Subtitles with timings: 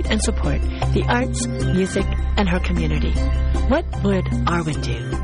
[0.00, 0.60] and support
[0.94, 2.06] the arts, music,
[2.36, 3.12] and her community.
[3.68, 5.16] What would Arwen do?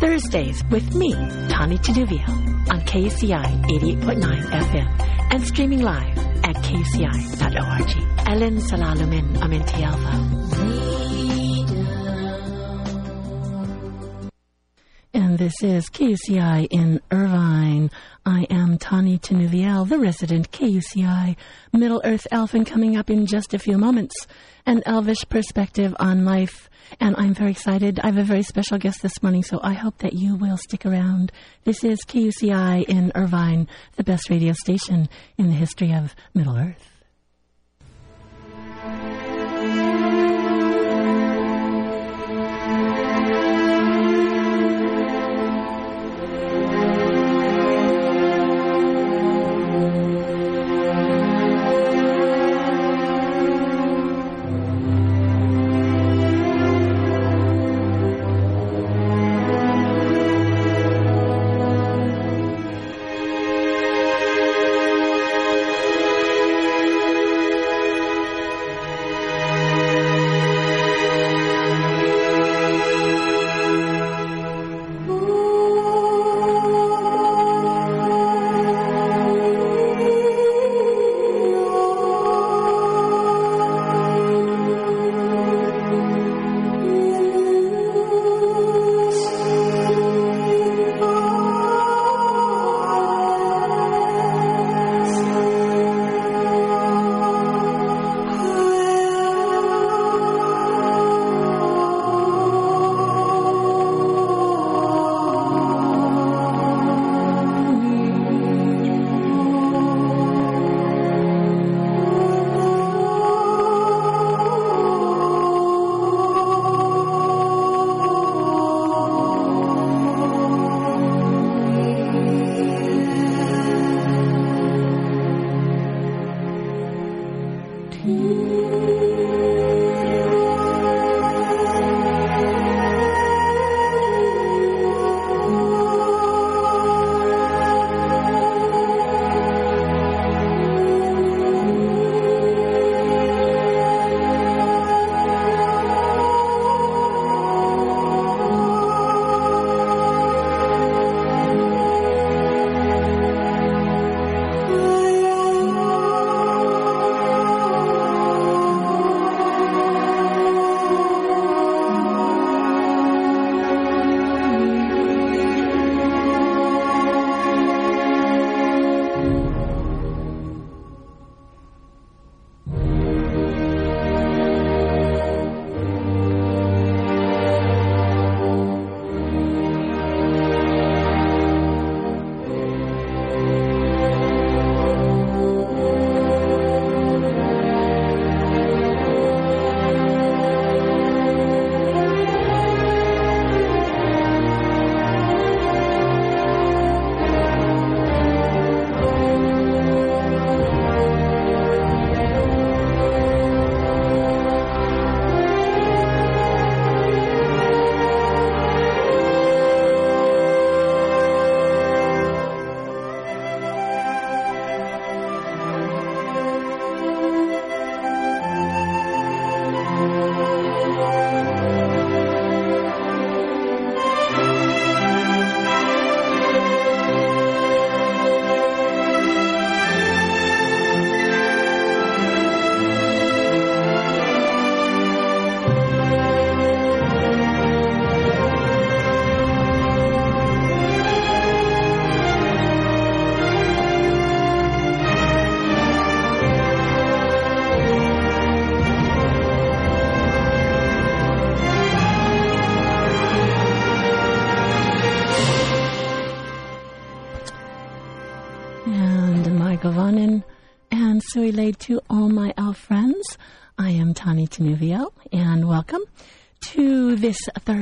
[0.00, 1.12] Thursdays with me,
[1.48, 2.28] Tani Chanuvio,
[2.70, 8.28] on KUCI 88.9 FM and streaming live at kuci.org.
[8.28, 11.05] Ellen Salalumin Amintialva.
[15.36, 17.90] This is KUCI in Irvine.
[18.24, 21.36] I am Tani Tenuviel, the resident KUCI
[21.74, 24.14] Middle Earth Elfin, coming up in just a few moments.
[24.64, 26.70] An elvish perspective on life.
[27.00, 28.00] And I'm very excited.
[28.00, 30.86] I have a very special guest this morning, so I hope that you will stick
[30.86, 31.32] around.
[31.64, 36.95] This is KUCI in Irvine, the best radio station in the history of Middle Earth.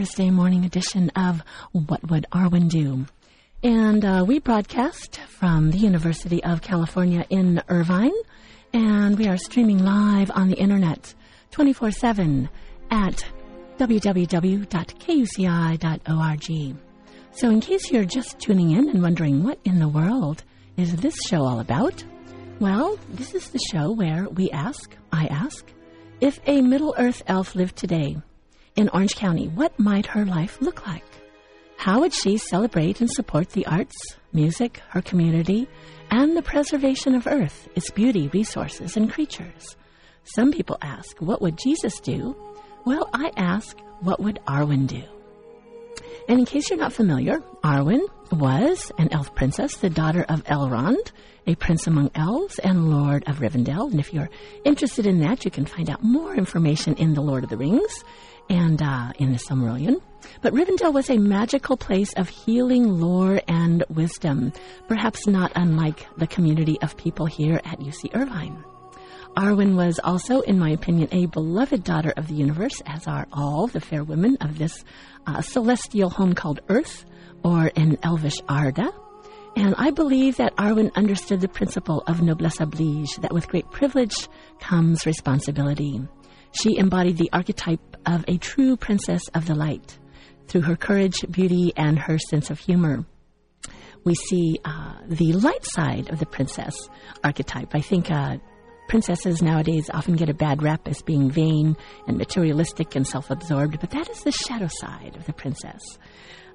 [0.04, 1.42] Thursday morning edition of
[1.72, 3.06] What Would Arwen Do?
[3.62, 8.12] And uh, we broadcast from the University of California in Irvine,
[8.74, 11.14] and we are streaming live on the internet
[11.52, 12.50] 24 7
[12.90, 13.24] at
[13.78, 14.66] www.kuci.org.
[17.32, 20.44] So, in case you're just tuning in and wondering what in the world
[20.76, 22.04] is this show all about,
[22.60, 25.66] well, this is the show where we ask, I ask,
[26.20, 28.18] If a Middle Earth elf lived today
[28.76, 31.04] in Orange County, what might her life look like?
[31.76, 33.94] How would she celebrate and support the arts,
[34.32, 35.68] music, her community,
[36.10, 39.76] and the preservation of Earth, its beauty, resources, and creatures?
[40.24, 42.34] Some people ask, what would Jesus do?
[42.84, 45.02] Well, I ask, what would Arwen do?
[46.28, 48.00] And in case you're not familiar, Arwen
[48.32, 51.12] was an elf princess, the daughter of Elrond,
[51.46, 53.90] a prince among elves and lord of Rivendell.
[53.90, 54.30] And if you're
[54.64, 58.02] interested in that, you can find out more information in The Lord of the Rings
[58.48, 60.00] and uh, in the Silmarillion.
[60.40, 64.52] But Rivendell was a magical place of healing lore and wisdom,
[64.88, 68.64] perhaps not unlike the community of people here at UC Irvine.
[69.36, 73.66] Arwen was also, in my opinion, a beloved daughter of the universe, as are all
[73.66, 74.84] the fair women of this
[75.26, 77.04] uh, celestial home called Earth,
[77.42, 78.92] or in Elvish Arda.
[79.56, 84.14] And I believe that Arwen understood the principle of noblesse oblige, that with great privilege
[84.60, 86.00] comes responsibility.
[86.54, 89.98] She embodied the archetype of a true princess of the light
[90.46, 93.04] through her courage, beauty, and her sense of humor.
[94.04, 96.76] We see uh, the light side of the princess
[97.24, 97.74] archetype.
[97.74, 98.36] I think uh,
[98.86, 103.80] princesses nowadays often get a bad rap as being vain and materialistic and self absorbed,
[103.80, 105.82] but that is the shadow side of the princess.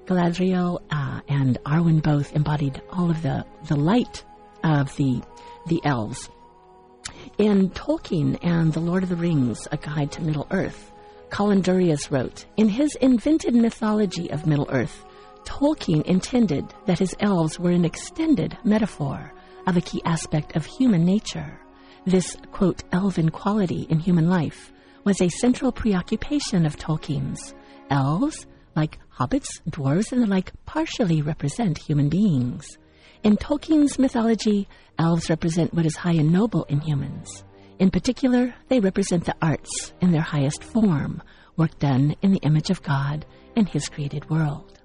[0.06, 4.24] Galadriel uh, and Arwen both embodied all of the, the light
[4.64, 5.22] of the,
[5.66, 6.30] the elves.
[7.38, 10.92] In Tolkien and The Lord of the Rings, A Guide to Middle Earth,
[11.30, 15.04] Colin Duriez wrote, In his invented mythology of Middle Earth,
[15.44, 19.32] Tolkien intended that his elves were an extended metaphor
[19.66, 21.60] of a key aspect of human nature.
[22.04, 24.72] This, quote, elven quality in human life
[25.04, 27.54] was a central preoccupation of Tolkien's.
[27.90, 28.46] Elves,
[28.76, 32.78] like hobbits, dwarves, and the like, partially represent human beings.
[33.22, 34.66] In Tolkien's mythology,
[35.00, 37.42] elves represent what is high and noble in humans.
[37.78, 41.22] In particular, they represent the arts in their highest form,
[41.56, 43.24] work done in the image of God
[43.56, 44.78] and His created world.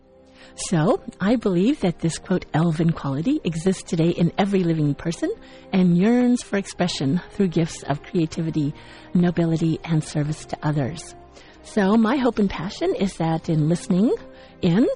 [0.69, 5.33] So, I believe that this quote, elven quality exists today in every living person
[5.73, 8.73] and yearns for expression through gifts of creativity,
[9.13, 11.13] nobility, and service to others.
[11.63, 14.15] So, my hope and passion is that in listening
[14.61, 14.88] in,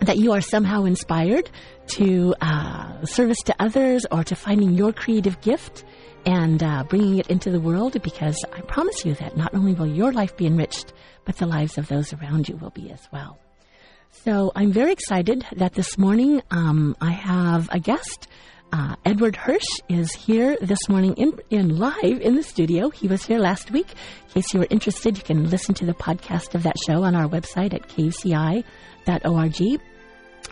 [0.00, 1.50] that you are somehow inspired
[1.86, 5.84] to uh, service to others or to finding your creative gift
[6.26, 9.86] and uh, bringing it into the world because I promise you that not only will
[9.86, 10.92] your life be enriched,
[11.24, 13.38] but the lives of those around you will be as well.
[14.10, 18.28] So I'm very excited that this morning um, I have a guest.
[18.74, 22.90] Uh, Edward Hirsch is here this morning in, in live in the studio.
[22.90, 23.86] He was here last week.
[23.90, 27.14] In case you were interested, you can listen to the podcast of that show on
[27.14, 28.64] our website at kuci.org,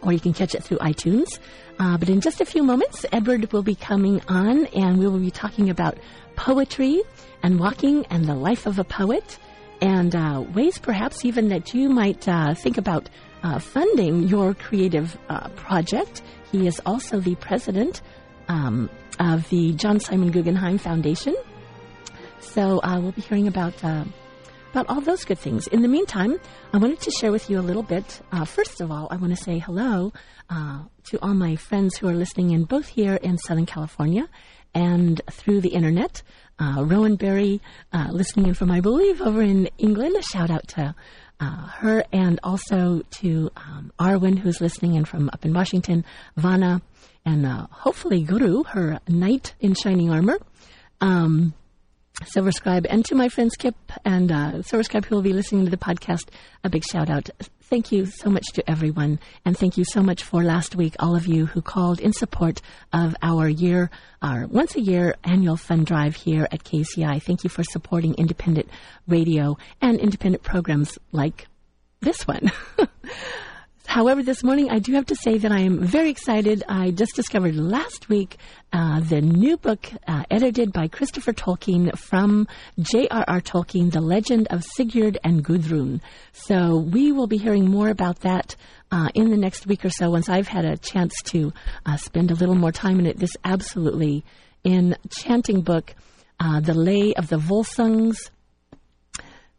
[0.05, 1.41] or you can catch it through iTunes.
[1.81, 5.19] Uh, but in just a few moments, Edward will be coming on, and we will
[5.19, 5.99] be talking about
[6.37, 7.03] poetry
[7.43, 9.37] and walking and the life of a poet,
[9.83, 13.11] and uh, ways perhaps even that you might uh, think about
[13.43, 16.23] uh, funding your creative uh, project.
[16.53, 18.01] He is also the president
[18.47, 18.89] um,
[19.19, 21.35] of the John Simon Guggenheim Foundation.
[22.39, 24.05] So uh, we'll be hearing about uh,
[24.71, 25.67] about all those good things.
[25.67, 26.41] In the meantime,
[26.73, 28.23] I wanted to share with you a little bit.
[28.47, 30.15] First of all, I want to say hello
[30.49, 34.31] to all my friends who are listening in both here in Southern California
[34.75, 36.23] and through the internet.
[36.61, 37.61] Rowan Berry,
[38.11, 40.17] listening in from, I believe, over in England.
[40.17, 40.95] A shout out to
[41.43, 46.05] uh, her and also to um, Arwen, who's listening in from up in Washington,
[46.37, 46.81] Vana,
[47.25, 50.39] and uh, hopefully Guru, her knight in shining armor.
[51.01, 51.55] Um,
[52.27, 53.75] Silver Scribe, and to my friend Skip
[54.05, 56.29] and uh, Silver Scribe who will be listening to the podcast,
[56.63, 57.31] a big shout out.
[57.73, 61.17] Thank you so much to everyone, and thank you so much for last week, all
[61.17, 62.61] of you who called in support
[62.93, 67.23] of our year, our once a year annual fund drive here at KUCI.
[67.23, 68.69] Thank you for supporting independent
[69.09, 71.47] radio and independent programs like
[72.03, 72.53] this one.
[73.93, 76.65] However, this morning I do have to say that I am very excited.
[76.67, 78.39] I just discovered last week
[78.73, 82.49] uh, the new book uh, edited by Christopher Tolkien from
[82.81, 83.43] J.R.R.
[83.43, 86.01] Tolkien, The Legend of Sigurd and Gudrun.
[86.33, 88.57] So we will be hearing more about that
[88.91, 91.53] uh, in the next week or so once I've had a chance to
[91.85, 93.19] uh, spend a little more time in it.
[93.19, 94.25] This absolutely
[94.65, 95.95] enchanting book,
[96.41, 98.17] uh, The Lay of the Volsungs.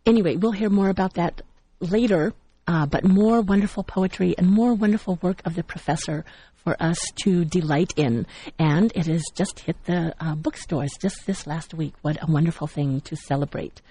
[0.08, 1.44] Anyway, we'll hear more about that
[1.80, 2.34] later
[2.67, 7.46] uh, but more wonderful poetry and more wonderful work of the professor for us to
[7.46, 8.25] delight in.
[8.58, 11.93] And it has just hit the uh, bookstores just this last week.
[12.01, 13.82] What a wonderful thing to celebrate.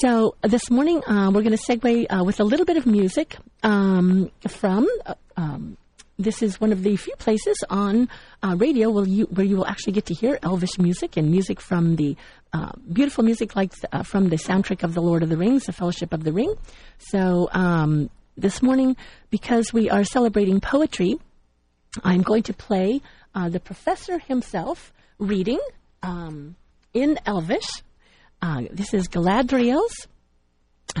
[0.00, 3.36] So this morning uh, we're going to segue uh, with a little bit of music
[3.62, 5.76] um, from uh, um,
[6.18, 8.08] this is one of the few places on
[8.42, 11.60] uh, radio where you, where you will actually get to hear Elvish music and music
[11.60, 12.16] from the
[12.52, 15.72] uh, beautiful music like uh, from the soundtrack of The Lord of the Rings, The
[15.72, 16.54] Fellowship of the Ring.
[16.98, 18.96] So um, this morning,
[19.30, 21.16] because we are celebrating poetry,
[22.02, 23.00] I'm going to play
[23.34, 25.60] uh, the professor himself reading
[26.02, 26.54] um,
[26.92, 27.68] in Elvish.
[28.40, 30.06] Uh, this is Galadriel's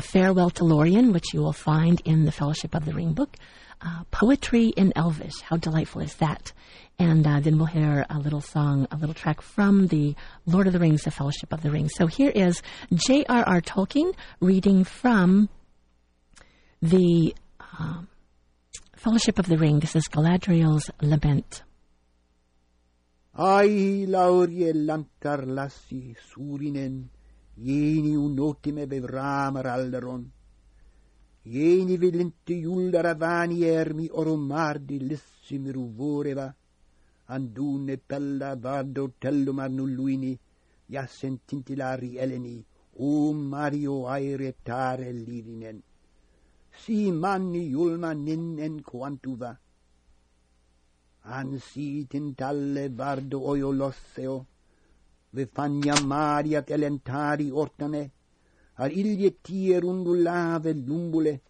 [0.00, 3.36] Farewell to Lorien, which you will find in the Fellowship of the Ring book.
[3.86, 5.42] Uh, poetry in Elvish.
[5.42, 6.52] How delightful is that?
[6.98, 10.14] And uh, then we'll hear a little song, a little track from the
[10.46, 11.90] Lord of the Rings, The Fellowship of the Ring.
[11.90, 12.62] So here is
[12.94, 13.60] J.R.R.
[13.60, 15.50] Tolkien reading from
[16.80, 17.34] the
[17.78, 18.08] um,
[18.96, 19.80] Fellowship of the Ring.
[19.80, 21.62] This is Galadriel's Lament.
[23.36, 27.10] Ai laurie lankar lassi surinen,
[29.66, 30.30] alderon,
[31.46, 36.54] ieni velente iulla ravani ermi oromardi lissimi ruvoreva,
[37.26, 40.38] andune pella vardo tellum arnulluini,
[40.86, 42.64] ia sentintilari eleni,
[42.96, 45.82] o Mario aere tare livinen.
[46.70, 49.58] Si manni iulma ninnen quantuva.
[51.36, 53.38] Ansit vardo talle vardo
[55.32, 58.02] ve vifania mariat elentari ortane,
[59.42, 61.40] tier undulave lumbule,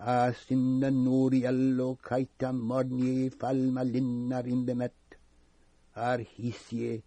[0.00, 4.92] a sinna nori allo kaita modnie falma linna rimbemet,
[5.94, 7.02] ar hisie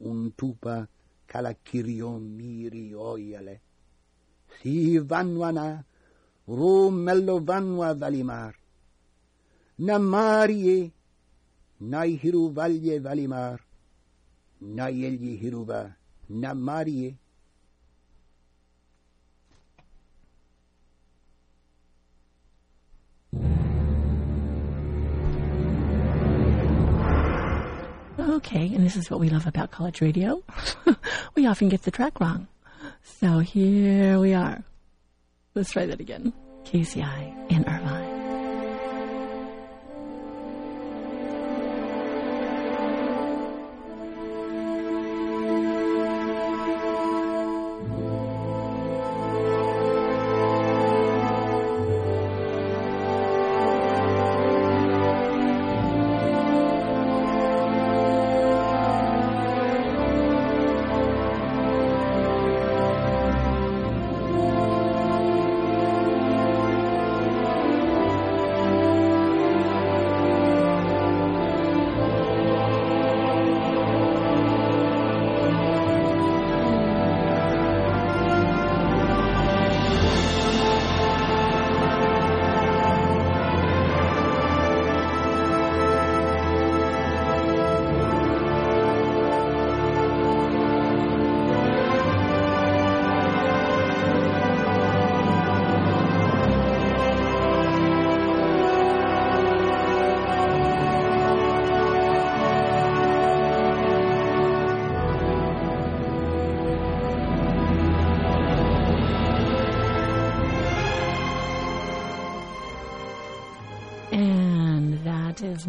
[0.00, 0.86] un tupa
[1.26, 3.60] kalakirio miri oiale.
[4.60, 5.84] Si vanwana,
[6.48, 8.54] ro mello vanwa valimar,
[9.78, 10.92] na marie,
[11.80, 13.58] nai hiru valje valimar,
[14.60, 15.80] nai elje hiruva,
[16.28, 17.16] na marie,
[28.40, 30.42] Okay, and this is what we love about college radio.
[31.34, 32.48] we often get the track wrong.
[33.02, 34.64] So here we are.
[35.54, 36.32] Let's try that again.
[36.64, 37.64] KUCI in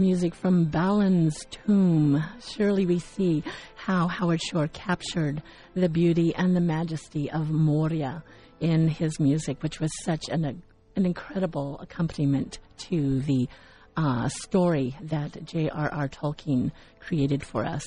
[0.02, 2.24] music from Balin's tomb.
[2.56, 3.44] Surely we see
[3.76, 5.44] how Howard Shore captured
[5.76, 8.24] the beauty and the majesty of Moria
[8.60, 10.64] in his music, which was such an,
[10.96, 13.48] an incredible accompaniment to the
[13.96, 16.10] uh, story that J.R.R.
[16.10, 17.86] Tolkien created for us.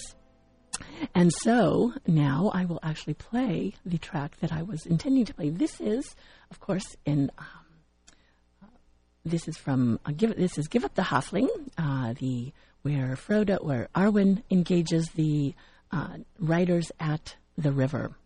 [1.14, 5.50] And so now I will actually play the track that I was intending to play.
[5.50, 6.14] This is,
[6.50, 7.30] of course, in.
[7.38, 7.63] Um,
[9.24, 12.52] this is from uh, give this is give up the halfling uh, the
[12.82, 15.54] where Frodo where Arwen engages the
[15.90, 18.16] uh, riders at the river.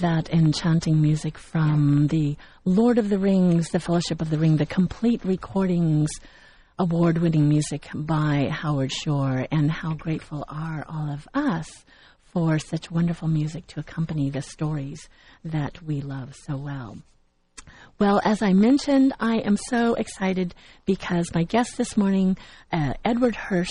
[0.00, 4.66] That enchanting music from the Lord of the Rings, the Fellowship of the Ring, the
[4.66, 6.10] complete recordings,
[6.78, 9.46] award winning music by Howard Shore.
[9.50, 11.84] And how grateful are all of us
[12.22, 15.08] for such wonderful music to accompany the stories
[15.44, 16.98] that we love so well.
[17.98, 20.54] Well, as I mentioned, I am so excited
[20.84, 22.36] because my guest this morning,
[22.72, 23.70] uh, Edward Hirsch,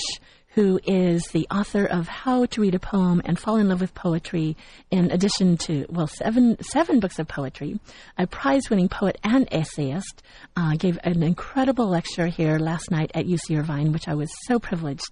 [0.53, 3.95] who is the author of How to Read a Poem and Fall in Love with
[3.95, 4.55] Poetry,
[4.91, 7.79] in addition to, well, seven, seven books of poetry,
[8.17, 10.21] a prize winning poet and essayist,
[10.55, 14.59] uh, gave an incredible lecture here last night at UC Irvine, which I was so
[14.59, 15.09] privileged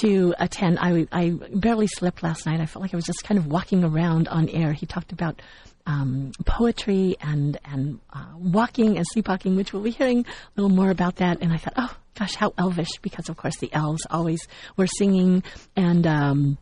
[0.00, 0.78] to attend.
[0.80, 2.60] I, I barely slept last night.
[2.60, 4.72] I felt like I was just kind of walking around on air.
[4.72, 5.42] He talked about
[5.86, 10.90] um, poetry and and uh, walking and sleepwalking, which we'll be hearing a little more
[10.90, 11.38] about that.
[11.40, 12.98] And I thought, oh gosh, how elvish!
[13.02, 15.42] Because of course the elves always were singing
[15.76, 16.06] and.
[16.06, 16.58] Um,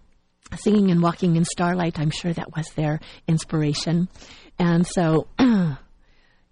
[0.56, 4.08] singing and walking in starlight, I'm sure that was their inspiration.
[4.58, 5.28] And so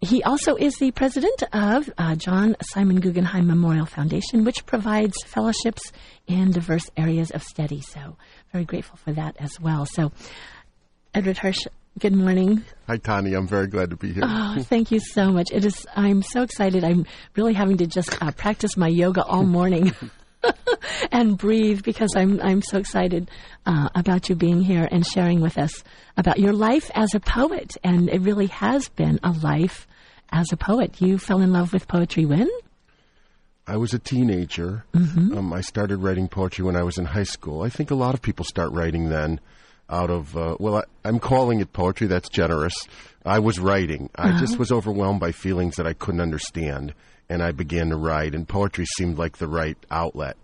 [0.01, 5.93] he also is the president of uh, John Simon Guggenheim Memorial Foundation, which provides fellowships
[6.27, 7.81] in diverse areas of study.
[7.81, 8.17] So,
[8.53, 9.87] very grateful for that as well.
[9.87, 10.13] So,
[11.15, 11.67] Edward Hirsch,
[11.99, 12.63] Good morning.
[12.89, 13.33] Hi, Tani.
[13.33, 14.23] I'm very glad to be here.
[14.27, 15.51] Oh, thank you so much.
[15.51, 15.87] It is.
[15.97, 16.85] I'm so excited.
[16.85, 17.07] I'm
[17.37, 19.95] really having to just uh, practice my yoga all morning
[21.13, 23.31] and breathe because I'm I'm so excited
[23.65, 25.83] uh, about you being here and sharing with us
[26.19, 27.79] about your life as a poet.
[27.83, 29.89] And it really has been a life
[30.31, 31.01] as a poet.
[31.01, 32.51] You fell in love with poetry when?
[33.67, 34.85] I was a teenager.
[34.93, 35.39] Mm-hmm.
[35.39, 37.63] Um, I started writing poetry when I was in high school.
[37.63, 39.41] I think a lot of people start writing then
[39.89, 42.07] out of uh, well I, am calling it poetry.
[42.07, 42.75] That's generous.
[43.25, 44.11] I was writing.
[44.15, 44.41] I uh-huh.
[44.41, 46.95] just was overwhelmed by feelings that i couldn't understand
[47.29, 50.37] and i began to write and poetry seemed like the right outlet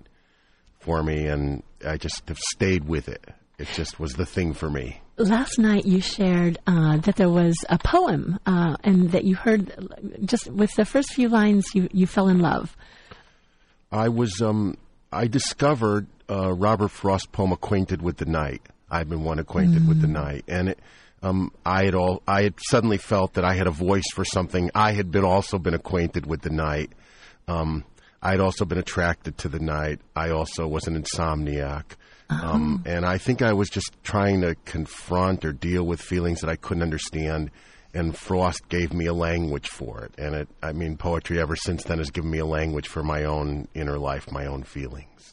[0.81, 3.25] for me and i just have stayed with it.
[3.59, 5.01] It just was the thing for me.
[5.19, 9.71] Last night you shared uh, that there was a poem uh, and that you heard
[10.25, 12.77] just with the first few lines you, you fell in love.
[13.93, 14.79] I was um,
[15.13, 19.89] i discovered uh, robert frost's poem acquainted with the night I've been one acquainted mm.
[19.89, 20.13] with the mm.
[20.13, 20.79] night, and it,
[21.23, 24.71] um, I had all I had suddenly felt that I had a voice for something.
[24.75, 26.93] I had been also been acquainted with the night.
[27.49, 27.85] Um,
[28.21, 30.01] I had also been attracted to the night.
[30.15, 31.97] I also was an insomniac.
[32.31, 36.49] Um, and I think I was just trying to confront or deal with feelings that
[36.49, 37.51] I couldn't understand.
[37.95, 40.15] And Frost gave me a language for it.
[40.19, 43.25] And it, I mean, poetry ever since then has given me a language for my
[43.25, 45.32] own inner life, my own feelings.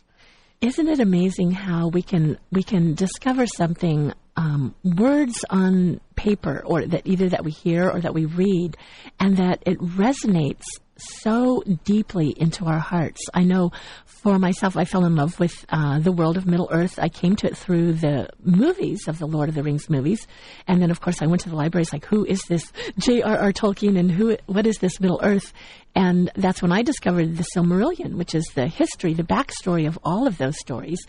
[0.62, 6.86] Isn't it amazing how we can we can discover something um, words on paper or
[6.86, 8.76] that either that we hear or that we read
[9.22, 10.66] and that it resonates
[11.00, 13.22] so deeply into our hearts.
[13.34, 13.72] I know
[14.06, 17.00] for myself, I fell in love with uh, the world of Middle Earth.
[17.00, 20.28] I came to it through the movies of the Lord of the Rings movies,
[20.68, 21.70] and then of course I went to the library.
[21.70, 21.94] libraries.
[21.94, 23.54] Like, who is this J.R.R.
[23.54, 24.38] Tolkien, and who?
[24.48, 25.54] What is this Middle Earth?
[25.96, 30.28] And that's when I discovered the Silmarillion, which is the history, the backstory of all
[30.28, 31.00] of those stories.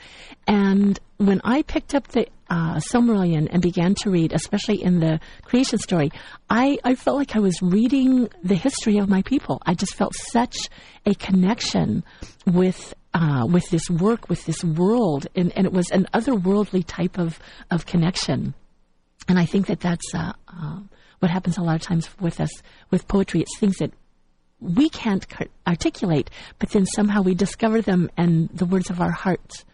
[0.47, 5.21] And when I picked up the uh, Silmarillion and began to read, especially in the
[5.43, 6.11] creation story,
[6.49, 9.61] I, I felt like I was reading the history of my people.
[9.67, 10.57] I just felt such
[11.05, 12.05] a connection
[12.47, 17.19] with uh, with this work, with this world, and, and, it was an otherworldly type
[17.19, 18.55] of, of connection.
[19.29, 20.79] And I think that that's uh, uh,
[21.19, 22.51] what happens a lot of times with us
[22.93, 23.41] with poetry.
[23.41, 23.93] It's things that
[24.61, 25.27] we can't
[25.67, 26.31] articulate,
[26.61, 29.65] but then somehow we discover them, and the words of our hearts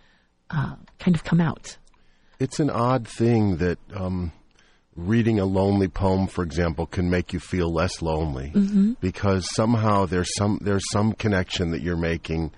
[0.51, 1.77] uh, kind of come out.
[2.39, 4.33] It's an odd thing that um,
[4.95, 8.93] reading a lonely poem, for example, can make you feel less lonely mm-hmm.
[9.01, 12.53] because somehow there's some there's some connection that you're making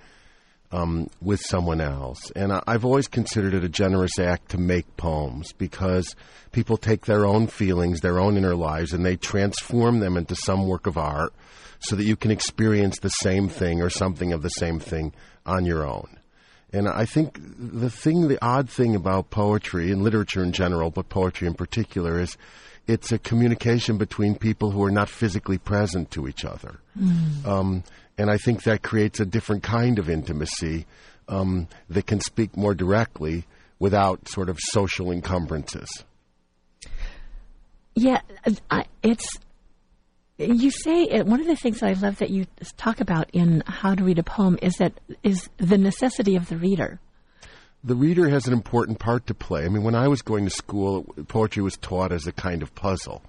[0.71, 2.31] um, with someone else.
[2.37, 6.15] And I, I've always considered it a generous act to make poems because
[6.53, 10.67] people take their own feelings, their own inner lives, and they transform them into some
[10.67, 11.33] work of art
[11.81, 15.13] so that you can experience the same thing or something of the same thing
[15.47, 16.18] on your own.
[16.73, 21.09] And I think the thing, the odd thing about poetry and literature in general, but
[21.09, 22.37] poetry in particular, is
[22.87, 26.81] it's a communication between people who are not physically present to each other.
[26.99, 27.47] Mm.
[27.47, 27.85] Um,
[28.19, 30.87] and I think that creates a different kind of intimacy
[31.29, 33.45] um, that can speak more directly
[33.79, 35.89] without sort of social encumbrances.
[37.95, 38.21] Yeah,
[39.03, 39.39] it's
[40.39, 42.47] you say it, one of the things I love that you
[42.77, 46.57] talk about in How to Read a Poem is that is the necessity of the
[46.57, 47.01] reader.
[47.83, 49.65] The reader has an important part to play.
[49.65, 52.75] I mean, when I was going to school, poetry was taught as a kind of
[52.75, 53.23] puzzle,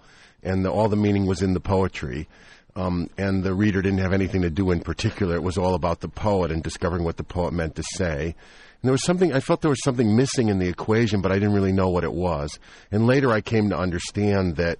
[0.44, 2.28] and the, all the meaning was in the poetry.
[2.76, 5.36] Um, and the reader didn't have anything to do in particular.
[5.36, 8.24] It was all about the poet and discovering what the poet meant to say.
[8.26, 11.36] And there was something, I felt there was something missing in the equation, but I
[11.36, 12.58] didn't really know what it was.
[12.92, 14.78] And later I came to understand that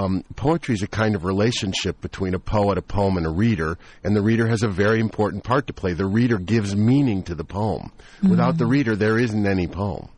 [0.00, 3.78] um, poetry is a kind of relationship between a poet, a poem, and a reader,
[4.02, 5.92] and the reader has a very important part to play.
[5.92, 7.92] The reader gives meaning to the poem.
[8.16, 8.30] Mm-hmm.
[8.30, 10.08] Without the reader, there isn't any poem.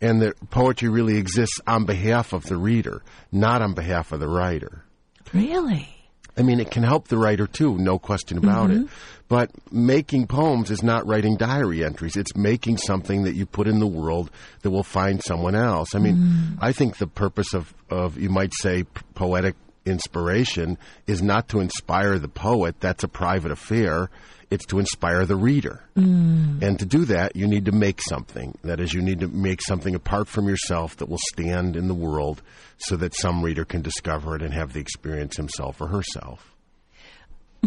[0.00, 4.28] And the poetry really exists on behalf of the reader, not on behalf of the
[4.28, 4.84] writer.
[5.32, 5.88] Really?
[6.36, 8.84] I mean, it can help the writer too, no question about mm-hmm.
[8.84, 8.90] it.
[9.28, 12.16] But making poems is not writing diary entries.
[12.16, 15.94] It's making something that you put in the world that will find someone else.
[15.94, 16.58] I mean, mm.
[16.60, 19.54] I think the purpose of, of, you might say, poetic
[19.86, 22.78] inspiration is not to inspire the poet.
[22.80, 24.10] That's a private affair.
[24.52, 25.82] It's to inspire the reader.
[25.96, 26.62] Mm.
[26.62, 28.56] And to do that, you need to make something.
[28.62, 31.94] That is, you need to make something apart from yourself that will stand in the
[31.94, 32.42] world
[32.76, 36.52] so that some reader can discover it and have the experience himself or herself.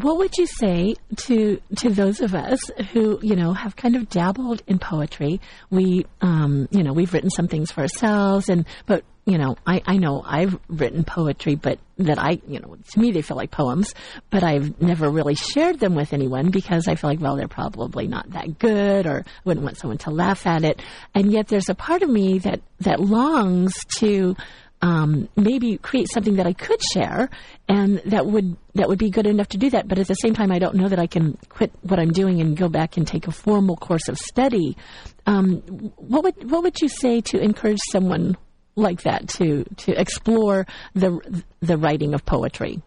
[0.02, 2.60] What would you say to to those of us
[2.92, 5.40] who you know have kind of dabbled in poetry?
[5.70, 9.82] We um, you know we've written some things for ourselves, and but you know I,
[9.86, 13.52] I know I've written poetry, but that I you know to me they feel like
[13.52, 13.94] poems,
[14.30, 18.08] but I've never really shared them with anyone because I feel like well they're probably
[18.08, 20.82] not that good, or wouldn't want someone to laugh at it,
[21.14, 24.36] and yet there's a part of me that that longs to
[24.82, 27.30] um, maybe create something that I could share,
[27.68, 29.88] and that would that would be good enough to do that.
[29.88, 32.42] But at the same time, I don't know that I can quit what I'm doing
[32.42, 34.78] and go back and take a formal course of study.
[35.26, 35.58] Um,
[35.98, 38.38] what would what would you say to encourage someone
[38.76, 42.82] like that to to explore the the writing of poetry?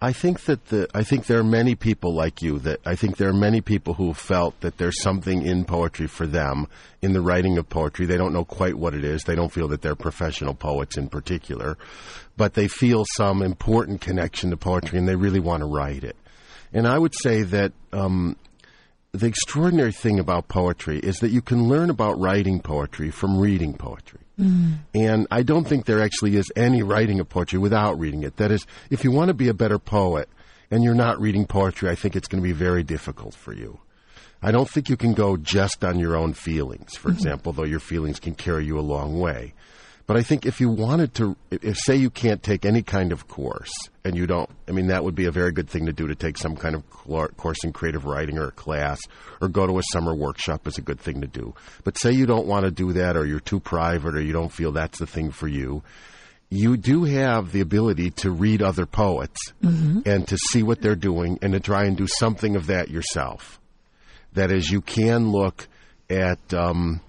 [0.00, 3.16] I think that the I think there are many people like you that I think
[3.16, 6.66] there are many people who felt that there's something in poetry for them
[7.00, 8.04] in the writing of poetry.
[8.04, 9.22] They don't know quite what it is.
[9.22, 11.78] They don't feel that they're professional poets in particular,
[12.36, 16.16] but they feel some important connection to poetry and they really want to write it.
[16.74, 18.36] And I would say that um,
[19.12, 23.72] the extraordinary thing about poetry is that you can learn about writing poetry from reading
[23.72, 24.20] poetry.
[24.38, 24.78] Mm.
[24.94, 28.36] And I don't think there actually is any writing of poetry without reading it.
[28.36, 30.28] That is, if you want to be a better poet
[30.70, 33.80] and you're not reading poetry, I think it's going to be very difficult for you.
[34.42, 37.16] I don't think you can go just on your own feelings, for mm-hmm.
[37.16, 39.54] example, though your feelings can carry you a long way.
[40.06, 43.26] But I think if you wanted to, if say you can't take any kind of
[43.26, 43.72] course,
[44.04, 46.14] and you don't, I mean, that would be a very good thing to do to
[46.14, 49.00] take some kind of course in creative writing or a class,
[49.40, 51.54] or go to a summer workshop is a good thing to do.
[51.82, 54.52] But say you don't want to do that, or you're too private, or you don't
[54.52, 55.82] feel that's the thing for you.
[56.50, 60.08] You do have the ability to read other poets mm-hmm.
[60.08, 63.58] and to see what they're doing and to try and do something of that yourself.
[64.34, 65.66] That is, you can look
[66.08, 67.00] at um,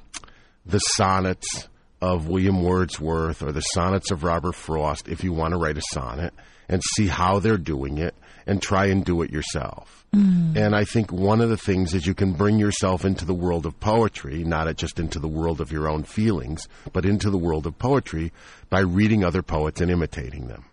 [0.65, 1.67] the sonnets
[2.01, 5.83] of William Wordsworth or the sonnets of Robert Frost if you want to write a
[5.91, 6.33] sonnet
[6.69, 8.13] and see how they're doing it
[8.45, 10.05] and try and do it yourself.
[10.15, 10.55] Mm.
[10.55, 13.65] And I think one of the things is you can bring yourself into the world
[13.65, 17.67] of poetry, not just into the world of your own feelings, but into the world
[17.67, 18.31] of poetry
[18.69, 20.65] by reading other poets and imitating them.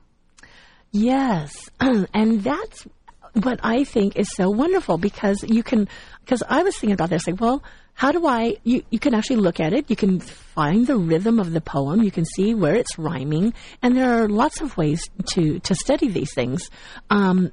[0.93, 1.71] Yes.
[1.81, 2.87] and that's
[3.35, 5.89] what I think is so wonderful because you can,
[6.21, 7.63] because I was thinking about this, like, well,
[7.95, 11.39] how do I, you, you can actually look at it, you can find the rhythm
[11.39, 15.09] of the poem, you can see where it's rhyming, and there are lots of ways
[15.31, 16.71] to, to study these things.
[17.09, 17.53] Um,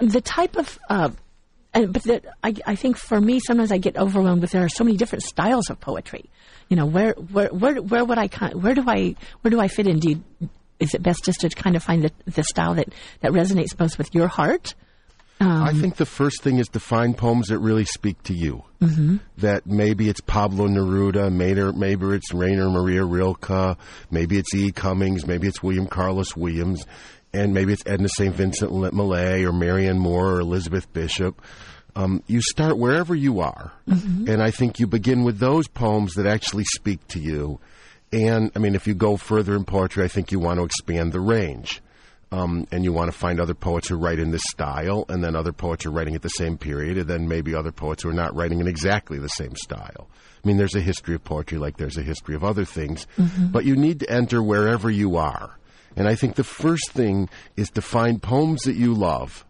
[0.00, 1.08] the type of, uh,
[1.72, 4.84] but the, I, I think for me, sometimes I get overwhelmed with there are so
[4.84, 6.28] many different styles of poetry.
[6.68, 9.86] You know, where, where, where, where would I, where do I, where do I fit
[9.86, 9.98] in?
[10.00, 10.48] Do you,
[10.78, 12.88] is it best just to kind of find the, the style that,
[13.20, 14.74] that resonates most with your heart?
[15.40, 18.62] Um, I think the first thing is to find poems that really speak to you.
[18.82, 19.16] Mm-hmm.
[19.38, 23.78] That maybe it's Pablo Neruda, maybe, maybe it's Rainer Maria Rilke,
[24.10, 24.70] maybe it's E.
[24.70, 26.84] Cummings, maybe it's William Carlos Williams,
[27.32, 28.34] and maybe it's Edna St.
[28.34, 31.40] Vincent Millay or Marianne Moore or Elizabeth Bishop.
[31.96, 34.28] Um, you start wherever you are, mm-hmm.
[34.28, 37.60] and I think you begin with those poems that actually speak to you.
[38.12, 41.12] And I mean, if you go further in poetry, I think you want to expand
[41.12, 41.82] the range.
[42.32, 45.34] Um, and you want to find other poets who write in this style, and then
[45.34, 48.08] other poets who are writing at the same period, and then maybe other poets who
[48.08, 50.08] are not writing in exactly the same style.
[50.42, 53.48] I mean, there's a history of poetry like there's a history of other things, mm-hmm.
[53.48, 55.58] but you need to enter wherever you are.
[55.96, 59.44] And I think the first thing is to find poems that you love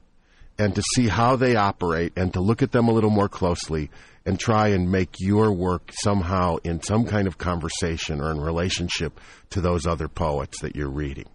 [0.58, 3.90] and to see how they operate and to look at them a little more closely
[4.26, 9.20] and try and make your work somehow in some kind of conversation or in relationship
[9.50, 11.28] to those other poets that you're reading.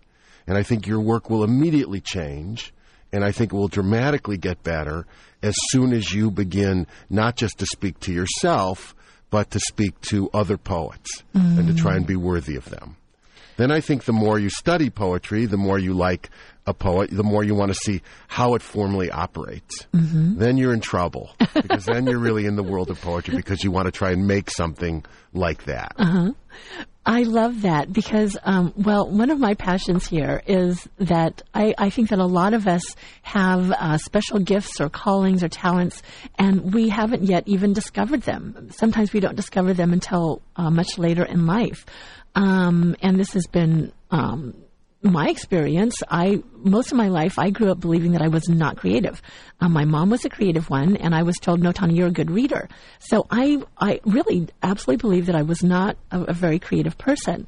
[0.48, 2.74] And I think your work will immediately change.
[3.12, 5.06] And I think it will dramatically get better
[5.42, 8.96] as soon as you begin not just to speak to yourself,
[9.30, 11.60] but to speak to other poets mm.
[11.60, 12.98] and to try and be worthy of them.
[13.58, 16.30] Then I think the more you study poetry, the more you like
[16.68, 19.88] a poet, the more you want to see how it formally operates.
[19.94, 20.40] Mm-hmm.
[20.40, 23.72] Then you're in trouble because then you're really in the world of poetry because you
[23.72, 25.94] want to try and make something like that.
[26.06, 26.34] Uh-huh.
[27.08, 31.90] I love that because, um, well, one of my passions here is that I, I
[31.92, 32.82] think that a lot of us
[33.22, 36.02] have uh, special gifts or callings or talents,
[36.40, 38.70] and we haven't yet even discovered them.
[38.72, 41.86] Sometimes we don't discover them until uh, much later in life.
[42.34, 44.56] Um, and this has been um,
[45.12, 48.78] my experience, I most of my life I grew up believing that I was not
[48.78, 49.22] creative.
[49.62, 52.12] Um, my mom was a creative one, and I was told, "No, Tony, you're a
[52.12, 52.68] good reader."
[53.00, 57.48] So I I really absolutely believe that I was not a, a very creative person.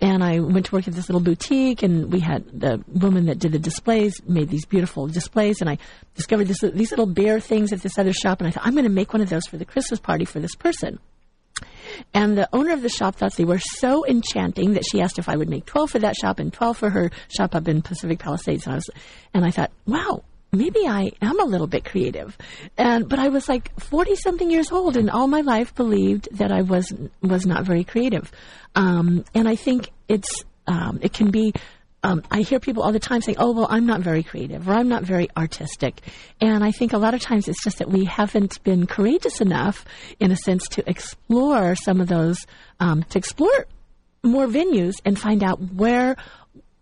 [0.00, 3.40] And I went to work at this little boutique, and we had the woman that
[3.40, 5.78] did the displays made these beautiful displays, and I
[6.14, 8.84] discovered this, these little bear things at this other shop, and I thought I'm going
[8.84, 11.00] to make one of those for the Christmas party for this person.
[12.14, 15.28] And the owner of the shop thought they were so enchanting that she asked if
[15.28, 18.18] I would make 12 for that shop and 12 for her shop up in Pacific
[18.18, 18.66] Palisades.
[18.66, 18.90] And I was,
[19.34, 22.36] and I thought, wow, maybe I am a little bit creative.
[22.76, 26.52] And, but I was like 40 something years old and all my life believed that
[26.52, 28.30] I was, was not very creative.
[28.74, 31.52] Um, and I think it's, um, it can be
[32.02, 34.72] um, I hear people all the time saying, "Oh, well, I'm not very creative or
[34.72, 36.00] I'm not very artistic,"
[36.40, 39.84] and I think a lot of times it's just that we haven't been courageous enough,
[40.20, 42.38] in a sense, to explore some of those,
[42.78, 43.66] um, to explore
[44.22, 46.16] more venues and find out where.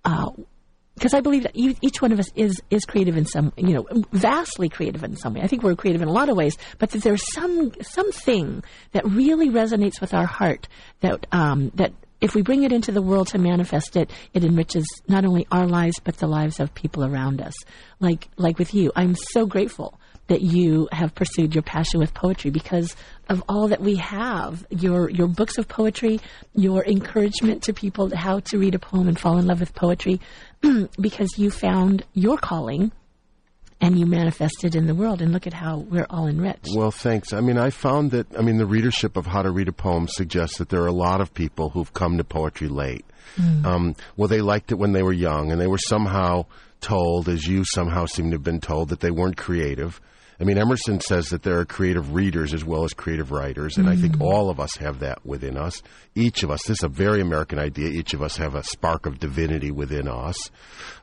[0.03, 3.73] because uh, I believe that each one of us is is creative in some, you
[3.73, 5.41] know, vastly creative in some way.
[5.41, 9.07] I think we're creative in a lot of ways, but that there's some something that
[9.07, 10.69] really resonates with our heart
[11.01, 14.87] that um, that if we bring it into the world to manifest it, it enriches
[15.09, 17.55] not only our lives but the lives of people around us.
[18.01, 19.99] Like like with you, I'm so grateful
[20.29, 22.97] that you have pursued your passion with poetry because
[23.29, 26.21] of all that we have your your books of poetry,
[26.55, 30.21] your encouragement to people how to read a poem and fall in love with poetry
[31.01, 32.93] because you found your calling
[33.81, 35.21] and you manifest it in the world.
[35.21, 36.75] And look at how we're all enriched.
[36.75, 37.33] Well, thanks.
[37.33, 40.09] I mean, I found that, I mean, the readership of How to Read a Poem
[40.09, 43.05] suggests that there are a lot of people who've come to poetry late.
[43.37, 43.65] Mm.
[43.65, 46.47] Um, well, they liked it when they were young, and they were somehow
[46.81, 50.01] told, as you somehow seem to have been told, that they weren't creative.
[50.39, 53.87] I mean, Emerson says that there are creative readers as well as creative writers, and
[53.87, 53.93] mm.
[53.93, 54.23] I think mm.
[54.23, 55.83] all of us have that within us.
[56.15, 59.07] Each of us, this is a very American idea, each of us have a spark
[59.07, 60.37] of divinity within us.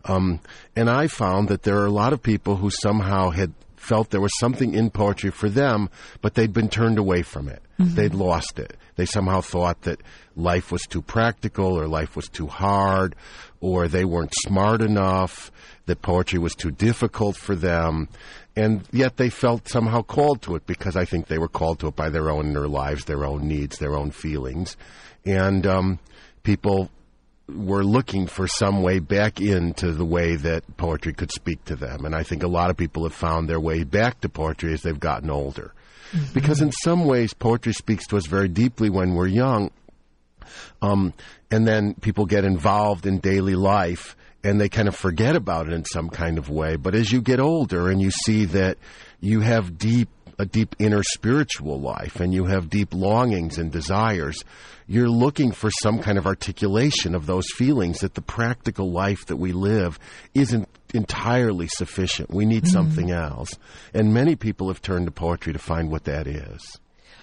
[0.05, 0.39] Um,
[0.75, 4.21] and I found that there are a lot of people who somehow had felt there
[4.21, 5.89] was something in poetry for them,
[6.21, 7.61] but they'd been turned away from it.
[7.79, 7.95] Mm-hmm.
[7.95, 8.77] They'd lost it.
[8.95, 10.01] They somehow thought that
[10.35, 13.15] life was too practical or life was too hard
[13.59, 15.51] or they weren't smart enough,
[15.85, 18.07] that poetry was too difficult for them
[18.55, 21.87] and yet they felt somehow called to it because I think they were called to
[21.87, 24.77] it by their own inner lives, their own needs, their own feelings,
[25.25, 25.99] and um,
[26.43, 26.89] people
[27.47, 32.05] were looking for some way back into the way that poetry could speak to them.
[32.05, 34.81] And I think a lot of people have found their way back to poetry as
[34.81, 35.73] they've gotten older.
[36.11, 36.33] Mm-hmm.
[36.33, 39.71] Because in some ways, poetry speaks to us very deeply when we're young.
[40.81, 41.13] Um,
[41.51, 45.73] and then people get involved in daily life and they kind of forget about it
[45.73, 46.75] in some kind of way.
[46.75, 48.77] But as you get older and you see that
[49.19, 54.43] you have deep a deep inner spiritual life and you have deep longings and desires,
[54.87, 59.37] you're looking for some kind of articulation of those feelings that the practical life that
[59.37, 59.99] we live
[60.33, 62.31] isn't entirely sufficient.
[62.31, 62.73] We need mm-hmm.
[62.73, 63.57] something else.
[63.93, 66.79] And many people have turned to poetry to find what that is.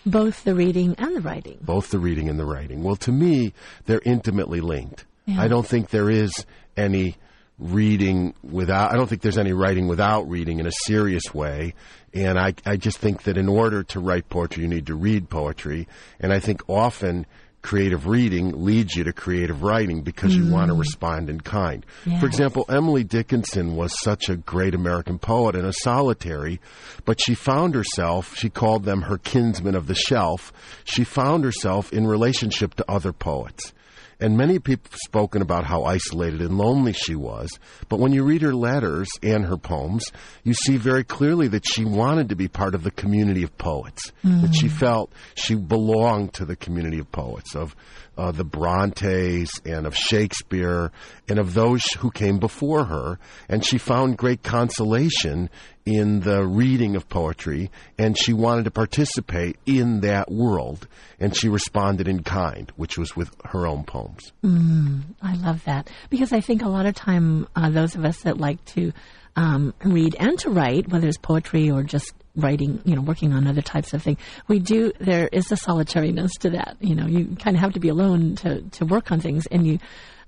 [0.07, 1.59] Both the reading and the writing.
[1.61, 2.83] Both the reading and the writing.
[2.83, 3.53] Well, to me,
[3.85, 5.05] they're intimately linked.
[5.31, 5.43] Yeah.
[5.43, 6.45] I don't think there is
[6.77, 7.17] any
[7.59, 11.75] reading without, I don't think there's any writing without reading in a serious way.
[12.15, 15.29] And I, I just think that in order to write poetry, you need to read
[15.29, 15.87] poetry.
[16.19, 17.27] And I think often
[17.63, 20.45] creative reading leads you to creative writing because mm.
[20.45, 21.85] you want to respond in kind.
[22.07, 22.21] Yes.
[22.21, 26.61] For example, Emily Dickinson was such a great American poet and a solitary,
[27.05, 30.53] but she found herself, she called them her kinsmen of the shelf,
[30.85, 33.73] she found herself in relationship to other poets.
[34.21, 37.59] And many people have spoken about how isolated and lonely she was.
[37.89, 40.05] But when you read her letters and her poems,
[40.45, 44.13] you see very clearly that she wanted to be part of the community of poets.
[44.25, 44.43] Mm.
[44.43, 47.75] That she felt she belonged to the community of poets, of
[48.21, 50.93] uh, the Brontes and of Shakespeare
[51.27, 53.19] and of those who came before her.
[53.49, 55.49] And she found great consolation
[55.87, 60.87] in the reading of poetry, and she wanted to participate in that world.
[61.19, 64.33] And she responded in kind, which was with her own poems.
[64.45, 68.21] Mm, I love that because I think a lot of time uh, those of us
[68.23, 68.93] that like to
[69.35, 73.47] um, read and to write, whether it's poetry or just writing, you know, working on
[73.47, 74.19] other types of things.
[74.49, 76.77] We do, there is a solitariness to that.
[76.81, 79.67] You know, you kind of have to be alone to, to work on things and
[79.67, 79.79] you,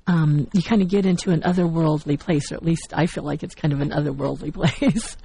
[0.06, 3.42] um, you kind of get into an otherworldly place, or at least I feel like
[3.42, 5.16] it's kind of an otherworldly place.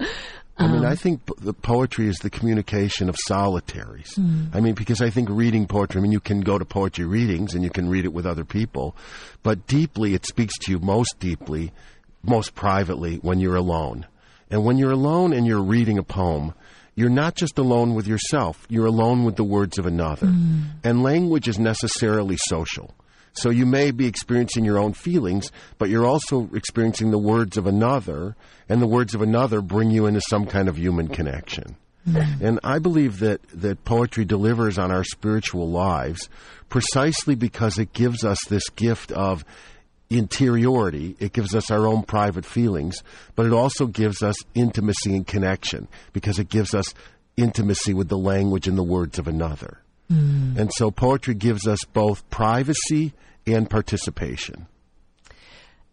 [0.60, 4.18] I mean, I think p- the poetry is the communication of solitaries.
[4.52, 7.54] I mean, because I think reading poetry, I mean, you can go to poetry readings
[7.54, 8.96] and you can read it with other people,
[9.44, 11.72] but deeply, it speaks to you most deeply,
[12.24, 14.06] most privately when you're alone.
[14.50, 16.54] And when you're alone and you're reading a poem,
[16.98, 20.26] you're not just alone with yourself, you're alone with the words of another.
[20.26, 20.64] Mm.
[20.82, 22.94] And language is necessarily social.
[23.34, 27.68] So you may be experiencing your own feelings, but you're also experiencing the words of
[27.68, 28.34] another,
[28.68, 31.76] and the words of another bring you into some kind of human connection.
[32.08, 32.40] Mm.
[32.40, 36.28] And I believe that, that poetry delivers on our spiritual lives
[36.68, 39.44] precisely because it gives us this gift of
[40.10, 41.16] interiority.
[41.18, 43.02] It gives us our own private feelings,
[43.36, 46.94] but it also gives us intimacy and connection because it gives us
[47.36, 49.82] intimacy with the language and the words of another.
[50.10, 53.12] And so poetry gives us both privacy
[53.46, 54.66] and participation.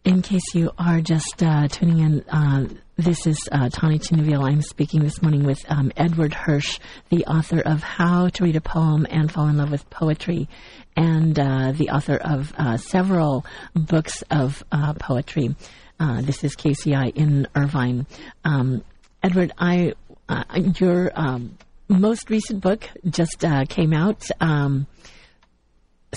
[0.05, 2.67] In case you are just uh, tuning in, uh,
[2.97, 4.43] this is uh, Tawny Chineville.
[4.43, 6.79] I'm speaking this morning with um, Edward Hirsch,
[7.09, 10.47] the author of How to Read a Poem and Fall in Love with Poetry,
[10.95, 15.55] and uh, the author of uh, several books of uh, poetry.
[15.99, 18.05] Uh, this is KUCI in Irvine.
[18.45, 18.83] Um,
[19.21, 19.93] Edward, I
[20.29, 20.43] uh,
[20.79, 21.57] your um,
[21.89, 24.25] most recent book just uh, came out.
[24.39, 24.87] Um,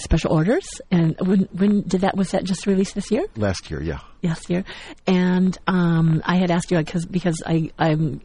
[0.01, 3.27] special orders, and when when did that was that just released this year?
[3.37, 4.01] Last year, yeah.
[4.23, 4.65] last year,
[5.07, 8.21] and um, I had asked you because because I I'm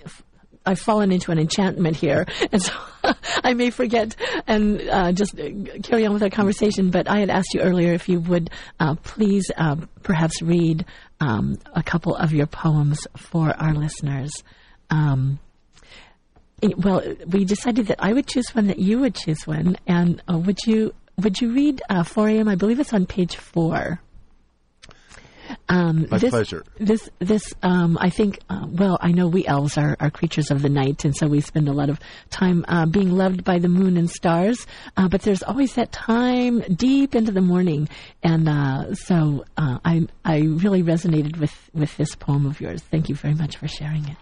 [0.66, 2.74] I've fallen into an enchantment here, and so
[3.44, 4.16] I may forget
[4.48, 5.36] and uh, just
[5.84, 6.90] carry on with our conversation.
[6.90, 8.50] But I had asked you earlier if you would
[8.80, 10.86] uh, please uh, perhaps read
[11.20, 14.32] um, a couple of your poems for our listeners.
[14.90, 15.40] Um,
[16.78, 20.38] well, we decided that I would choose one, that you would choose one, and uh,
[20.38, 22.48] would you would you read uh, 4 a.m.?
[22.48, 24.02] I believe it's on page four.
[25.70, 26.64] Um, My this, pleasure.
[26.78, 28.40] This, this, um, I think.
[28.50, 31.42] Uh, well, I know we elves are, are creatures of the night, and so we
[31.42, 32.00] spend a lot of
[32.30, 34.66] time uh, being loved by the moon and stars.
[34.98, 37.88] Uh, but there's always that time deep into the morning,
[38.24, 42.82] and uh, so uh, I, I really resonated with with this poem of yours.
[42.82, 44.18] Thank you very much for sharing it.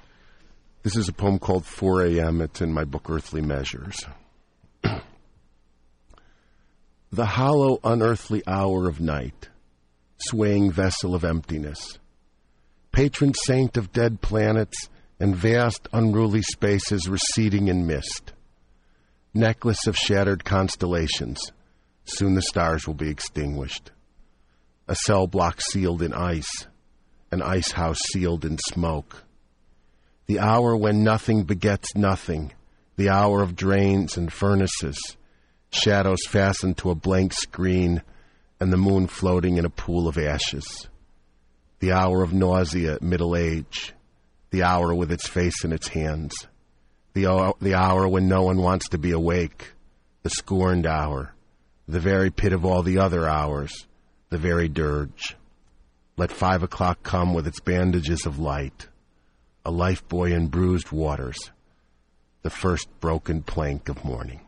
[0.83, 2.41] This is a poem called 4 a.m.
[2.41, 4.05] It's in my book Earthly Measures.
[7.11, 9.49] the hollow, unearthly hour of night,
[10.17, 11.99] swaying vessel of emptiness,
[12.91, 14.89] patron saint of dead planets
[15.19, 18.33] and vast, unruly spaces receding in mist,
[19.33, 21.51] necklace of shattered constellations.
[22.05, 23.91] Soon the stars will be extinguished.
[24.87, 26.67] A cell block sealed in ice,
[27.31, 29.23] an ice house sealed in smoke
[30.31, 32.53] the hour when nothing begets nothing,
[32.95, 34.97] the hour of drains and furnaces,
[35.71, 38.01] shadows fastened to a blank screen,
[38.59, 40.87] and the moon floating in a pool of ashes.
[41.79, 43.93] The hour of nausea at middle age,
[44.51, 46.33] the hour with its face in its hands,
[47.13, 49.71] the hour, the hour when no one wants to be awake,
[50.23, 51.33] the scorned hour,
[51.87, 53.87] the very pit of all the other hours,
[54.29, 55.35] the very dirge.
[56.17, 58.87] Let five o'clock come with its bandages of light.
[59.65, 61.51] A life buoy in bruised waters,
[62.41, 64.40] the first broken plank of morning.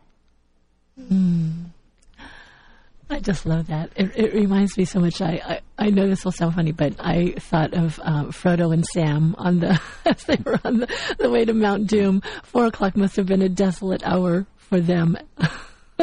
[3.10, 3.92] I just love that.
[3.96, 5.22] It, it reminds me so much.
[5.22, 8.86] I, I, I know this will sound funny, but I thought of um, Frodo and
[8.86, 12.22] Sam on the as they were on the, the way to Mount Doom.
[12.44, 15.18] Four o'clock must have been a desolate hour for them.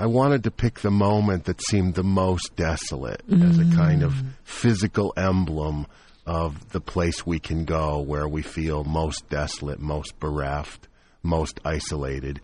[0.00, 4.14] I wanted to pick the moment that seemed the most desolate as a kind of
[4.44, 5.88] physical emblem
[6.24, 10.86] of the place we can go where we feel most desolate, most bereft,
[11.24, 12.40] most isolated.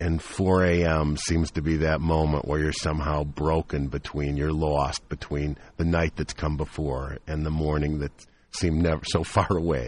[0.00, 1.18] And 4 a.m.
[1.18, 6.14] seems to be that moment where you're somehow broken between, you're lost between the night
[6.16, 8.12] that's come before and the morning that
[8.50, 9.86] seemed never so far away.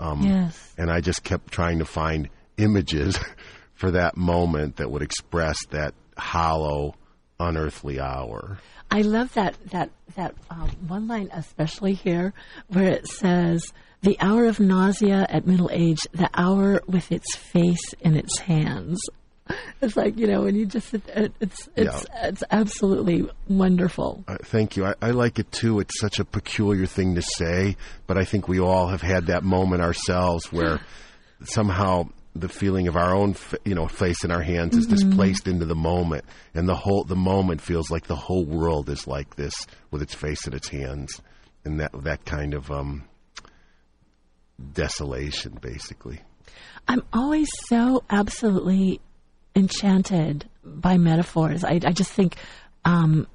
[0.00, 0.74] Um, yes.
[0.76, 3.18] and I just kept trying to find images
[3.74, 6.94] for that moment that would express that hollow,
[7.38, 8.58] unearthly hour.
[8.90, 12.32] I love that that that um, one line especially here
[12.68, 13.72] where it says
[14.02, 18.98] the hour of nausea at middle age, the hour with its face in its hands.
[19.82, 24.22] It's like you know when you just sit there, it's it's it's absolutely wonderful.
[24.28, 24.84] Uh, thank you.
[24.84, 25.80] I, I like it too.
[25.80, 27.76] It's such a peculiar thing to say,
[28.06, 30.80] but I think we all have had that moment ourselves where
[31.44, 33.34] somehow the feeling of our own,
[33.64, 36.24] you know, face in our hands is displaced into the moment,
[36.54, 40.14] and the whole the moment feels like the whole world is like this with its
[40.14, 41.20] face in its hands,
[41.64, 43.04] and that that kind of um,
[44.72, 46.20] desolation, basically.
[46.88, 49.00] I'm always so absolutely
[49.54, 51.64] enchanted by metaphors.
[51.64, 52.36] I, I just think
[52.84, 53.26] um,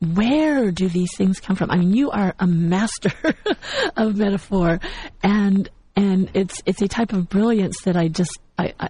[0.00, 1.70] where do these things come from?
[1.70, 3.12] I mean, you are a master
[3.96, 4.80] of metaphor,
[5.22, 8.88] and and it's it's a type of brilliance that I just I, I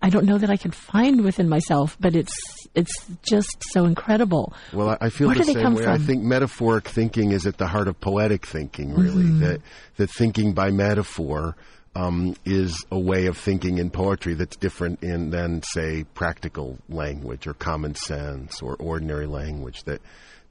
[0.00, 2.32] I don't know that I can find within myself, but it's
[2.74, 4.52] it's just so incredible.
[4.72, 5.86] Well, I, feel Where the same way.
[5.86, 8.94] I think metaphoric thinking is at the heart of poetic thinking.
[8.94, 9.40] Really, Mm-hmm.
[9.40, 9.60] that
[9.96, 11.56] that thinking by metaphor
[11.94, 17.46] um, is a way of thinking in poetry that's different in than say practical language
[17.46, 19.82] or common sense or ordinary language.
[19.84, 20.00] That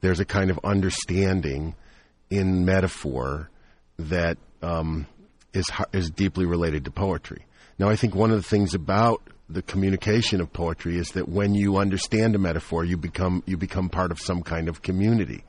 [0.00, 1.74] there's a kind of understanding
[2.30, 3.50] in metaphor
[3.98, 5.06] that um,
[5.52, 7.44] is is deeply related to poetry.
[7.78, 11.54] Now, I think one of the things about the communication of poetry is that when
[11.54, 15.44] you understand a metaphor, you become you become part of some kind of community.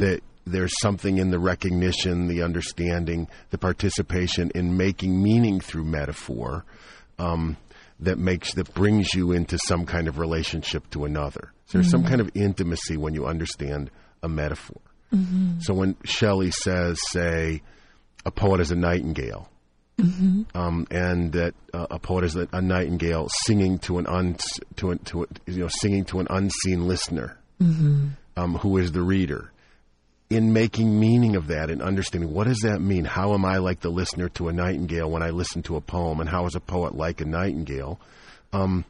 [0.00, 6.64] That there's something in the recognition, the understanding, the participation in making meaning through metaphor
[7.18, 7.56] um,
[8.00, 11.52] that makes that brings you into some kind of relationship to another.
[11.66, 13.90] So there's some kind of intimacy when you understand
[14.22, 14.80] a metaphor.
[15.60, 17.62] So when Shelley says, say,
[18.26, 19.48] a poet is a nightingale,
[20.56, 24.36] um, and that uh, a poet is a, a nightingale singing to an un,
[24.76, 27.38] to an, to a, you know singing to an unseen listener,
[28.36, 29.52] um, who is the reader.
[30.34, 33.04] In making meaning of that and understanding what does that mean?
[33.04, 36.18] How am I like the listener to a nightingale when I listen to a poem,
[36.20, 38.00] and how is a poet like a nightingale?
[38.52, 38.84] Um,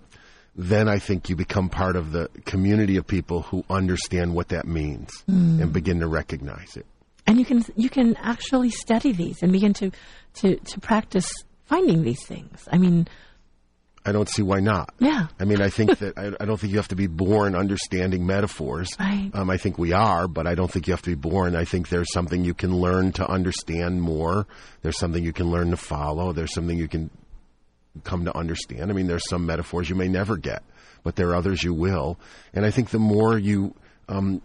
[0.57, 4.66] then I think you become part of the community of people who understand what that
[4.66, 6.86] means and begin to recognize it.
[7.26, 9.90] and you can you can actually study these and begin to
[10.34, 11.32] to to practice
[11.66, 12.68] finding these things.
[12.70, 13.09] I mean,
[14.07, 14.92] I don't see why not.
[14.98, 17.55] yeah, I mean, I think that I, I don't think you have to be born
[17.55, 18.90] understanding metaphors.
[18.98, 19.30] Right.
[19.32, 21.57] Um, I think we are, but I don't think you have to be born.
[21.57, 24.46] I think there's something you can learn to understand more.
[24.82, 26.32] There's something you can learn to follow.
[26.32, 27.11] There's something you can
[28.02, 28.90] come to understand.
[28.90, 30.62] I mean, there's some metaphors you may never get,
[31.02, 32.18] but there are others you will.
[32.52, 33.74] And I think the more you,
[34.09, 34.42] um,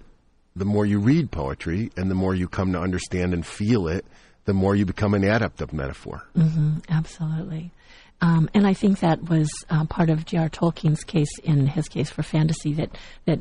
[0.56, 4.06] the more you read poetry, and the more you come to understand and feel it,
[4.46, 6.24] the more you become an adept of metaphor.
[6.90, 7.72] absolutely.
[8.22, 10.50] Um, and I think that was uh, part of J.R.
[10.50, 13.40] Tolkien's case in his case for fantasy that that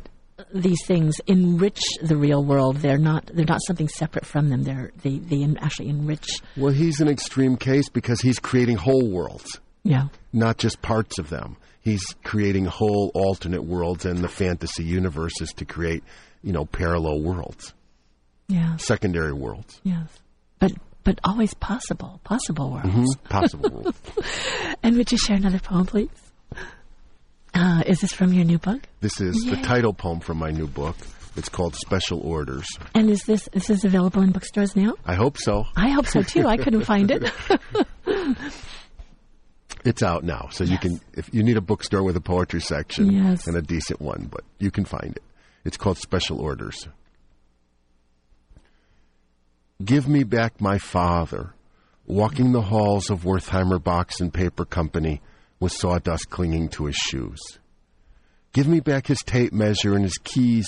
[0.54, 2.76] these things enrich the real world.
[2.76, 4.62] They're not they're not something separate from them.
[4.62, 6.28] They're they they actually enrich.
[6.56, 9.58] Well, he's an extreme case because he's creating whole worlds.
[9.84, 10.08] Yeah.
[10.32, 11.56] not just parts of them.
[11.80, 16.04] He's creating whole alternate worlds and the fantasy universes to create,
[16.42, 17.72] you know, parallel worlds,
[18.48, 18.76] Yeah.
[18.76, 20.08] secondary worlds, Yes.
[20.58, 20.72] But
[21.08, 23.16] but always possible, possible worlds.
[23.30, 23.98] possible worlds.
[24.82, 26.10] And would you share another poem, please?
[27.54, 28.82] Uh, is this from your new book?
[29.00, 30.96] This is the title poem from my new book.
[31.34, 32.66] It's called Special Orders.
[32.94, 34.96] And is this this is available in bookstores now?
[35.06, 35.64] I hope so.
[35.74, 36.46] I hope so too.
[36.46, 37.32] I couldn't find it.
[39.84, 41.00] It's out now, so you can.
[41.14, 43.46] If you need a bookstore with a poetry section Yes.
[43.46, 45.22] and a decent one, but you can find it.
[45.64, 46.88] It's called Special Orders.
[49.84, 51.54] Give me back my father,
[52.04, 55.22] walking the halls of Wertheimer Box and Paper Company
[55.60, 57.38] with sawdust clinging to his shoes.
[58.52, 60.66] Give me back his tape measure and his keys,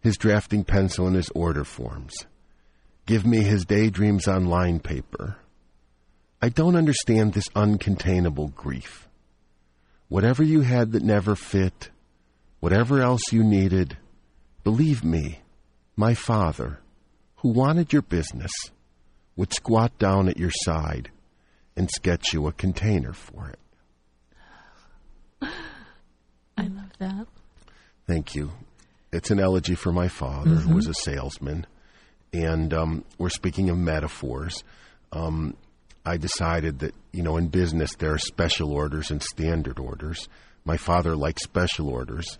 [0.00, 2.14] his drafting pencil and his order forms.
[3.04, 5.38] Give me his daydreams on line paper.
[6.40, 9.08] I don't understand this uncontainable grief.
[10.06, 11.90] Whatever you had that never fit,
[12.60, 13.96] whatever else you needed,
[14.62, 15.40] believe me,
[15.96, 16.78] my father,
[17.46, 18.50] who wanted your business,
[19.36, 21.12] would squat down at your side
[21.76, 23.58] and sketch you a container for it.
[26.58, 27.26] I love that.
[28.04, 28.50] Thank you.
[29.12, 31.66] It's an elegy for my father, who was a salesman.
[32.32, 34.64] And um, we're speaking of metaphors.
[35.12, 35.56] Um,
[36.04, 40.28] I decided that, you know, in business there are special orders and standard orders.
[40.64, 42.38] My father liked special orders.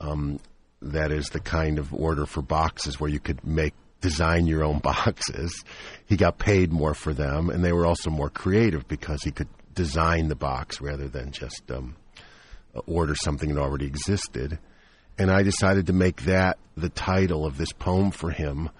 [0.00, 0.40] Um,
[0.82, 4.78] that is the kind of order for boxes where you could make design your own
[4.82, 5.64] boxes.
[6.06, 9.48] He got paid more for them, and they were also more creative because he could
[9.74, 11.96] design the box rather than just um,
[12.86, 14.58] order something that already existed.
[15.18, 18.70] And I decided to make that the title of this poem for him.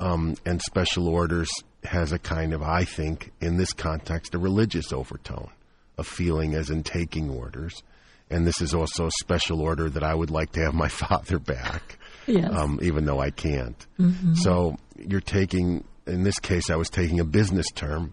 [0.00, 1.50] Um, and Special Orders
[1.82, 5.50] has a kind of, I think, in this context, a religious overtone,
[5.96, 7.82] a feeling as in taking orders.
[8.30, 11.38] And this is also a special order that I would like to have my father
[11.38, 11.98] back,
[12.28, 12.52] Yes.
[12.52, 13.86] um, even though I can't.
[14.34, 18.12] So you're taking, in this case, I was taking a business term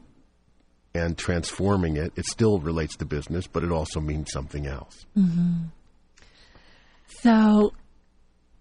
[0.93, 2.13] and transforming it.
[2.15, 5.05] It still relates to business, but it also means something else.
[7.07, 7.73] So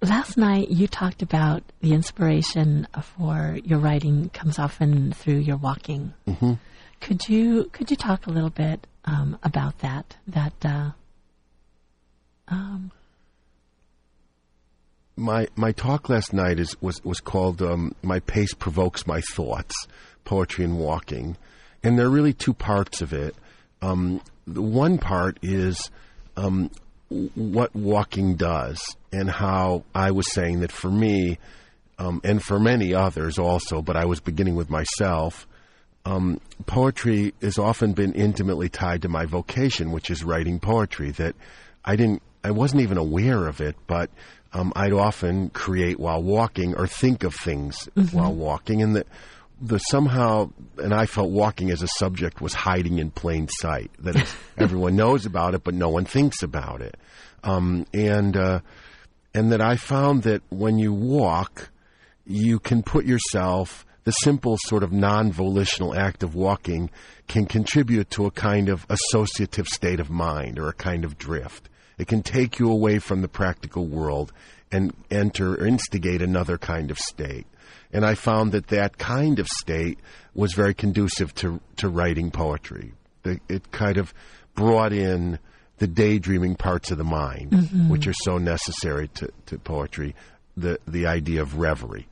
[0.03, 6.13] last night you talked about the inspiration for your writing comes often through your walking.
[6.27, 6.55] Mm-hmm.
[7.01, 10.17] Could you could you talk a little bit um, about that?
[10.27, 10.91] That uh,
[12.49, 12.91] um,
[15.17, 19.75] my my talk last night is was was called um, "My Pace Provokes My Thoughts:
[20.25, 21.37] Poetry and Walking,"
[21.83, 23.35] and there are really two parts of it.
[23.83, 25.91] Um, the one part is
[26.37, 26.71] um,
[27.35, 31.39] what walking does, and how I was saying that for me,
[31.99, 35.47] um, and for many others also, but I was beginning with myself.
[36.07, 41.13] Um, poetry has often been intimately tied to my vocation, which is writing poetry.
[41.13, 41.35] That
[41.83, 44.11] I didn't, I wasn't even aware of it, but
[44.55, 48.17] um, I'd often create while walking or think of things mm-hmm.
[48.17, 49.07] while walking, and that
[49.61, 53.91] the somehow, and I felt walking as a subject was hiding in plain sight.
[53.99, 56.97] That is, everyone knows about it, but no one thinks about it,
[57.43, 58.61] um, and uh,
[59.35, 61.71] and that I found that when you walk,
[62.25, 66.91] you can put yourself the simple sort of non volitional act of walking
[67.27, 71.69] can contribute to a kind of associative state of mind or a kind of drift.
[71.99, 74.33] It can take you away from the practical world
[74.73, 77.47] and enter or instigate another kind of state.
[77.93, 79.99] And I found that that kind of state
[80.35, 82.93] was very conducive to, to writing poetry.
[83.25, 84.13] It kind of
[84.55, 85.39] brought in
[85.79, 87.89] the daydreaming parts of the mind, mm-hmm.
[87.89, 90.15] which are so necessary to, to poetry,
[90.57, 92.09] the, the idea of reverie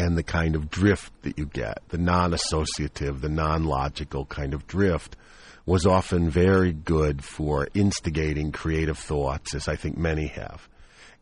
[0.00, 4.54] and the kind of drift that you get, the non associative, the non logical kind
[4.54, 5.14] of drift,
[5.66, 10.68] was often very good for instigating creative thoughts, as I think many have.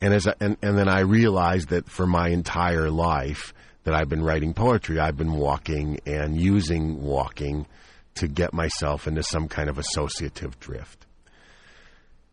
[0.00, 3.52] And, as I, and, and then I realized that for my entire life
[3.82, 7.66] that I've been writing poetry, I've been walking and using walking
[8.14, 11.04] to get myself into some kind of associative drift.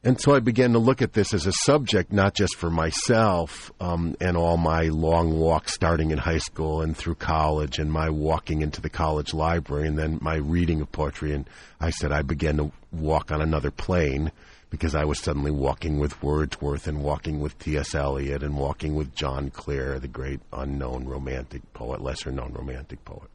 [0.05, 3.71] And so I began to look at this as a subject, not just for myself
[3.79, 8.11] um, and all my long walks starting in high school and through college and my
[8.11, 11.33] walking into the college library and then my reading of poetry.
[11.33, 11.49] And
[11.81, 14.31] I said I began to walk on another plane
[14.69, 17.95] because I was suddenly walking with Wordsworth and walking with T.S.
[17.95, 23.31] Eliot and walking with John Clare, the great unknown romantic poet, lesser known romantic poet.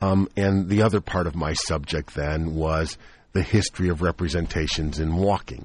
[0.00, 2.96] Um, and the other part of my subject then was
[3.38, 5.64] the history of representations in walking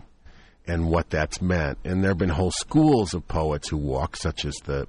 [0.68, 1.80] and what that's meant.
[1.84, 4.88] And there have been whole schools of poets who walk, such as the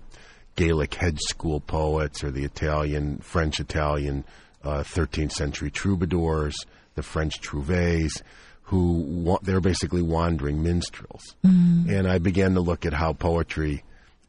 [0.54, 4.22] Gaelic hedge school poets or the Italian, French Italian
[4.62, 6.54] uh, 13th century troubadours,
[6.94, 8.20] the French trouvères,
[8.64, 11.22] who wa- they're basically wandering minstrels.
[11.42, 11.88] Mm.
[11.88, 13.82] And I began to look at how poetry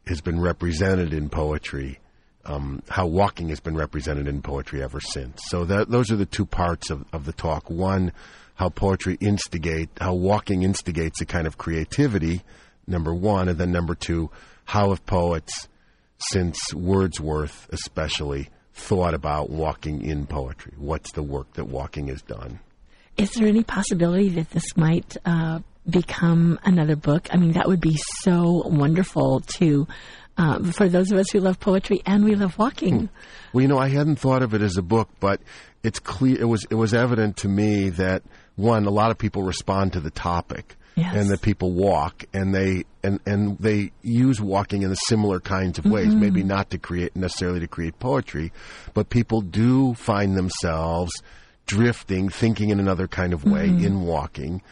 [0.06, 1.98] has been represented in poetry
[2.46, 5.42] um, how walking has been represented in poetry ever since.
[5.46, 7.68] So that, those are the two parts of, of the talk.
[7.68, 8.12] One,
[8.56, 12.42] how poetry instigate, how walking instigates a kind of creativity,
[12.86, 14.30] number one, and then number two,
[14.64, 15.68] how have poets,
[16.18, 20.72] since Wordsworth especially, thought about walking in poetry?
[20.78, 22.58] What's the work that walking has done?
[23.16, 27.28] Is there any possibility that this might uh, become another book?
[27.32, 29.86] I mean, that would be so wonderful to
[30.38, 33.00] um, for those of us who love poetry and we love walking.
[33.00, 33.06] Hmm.
[33.52, 35.40] Well, you know, I hadn't thought of it as a book, but
[35.82, 36.38] it's clear.
[36.38, 38.22] It was it was evident to me that
[38.56, 40.76] one, a lot of people respond to the topic.
[40.96, 41.14] Yes.
[41.14, 45.84] And that people walk and they and, and they use walking in similar kinds of
[45.84, 46.08] ways.
[46.08, 46.20] Mm-hmm.
[46.20, 48.50] Maybe not to create necessarily to create poetry,
[48.94, 51.12] but people do find themselves
[51.66, 53.84] drifting, thinking in another kind of way mm-hmm.
[53.84, 54.62] in walking.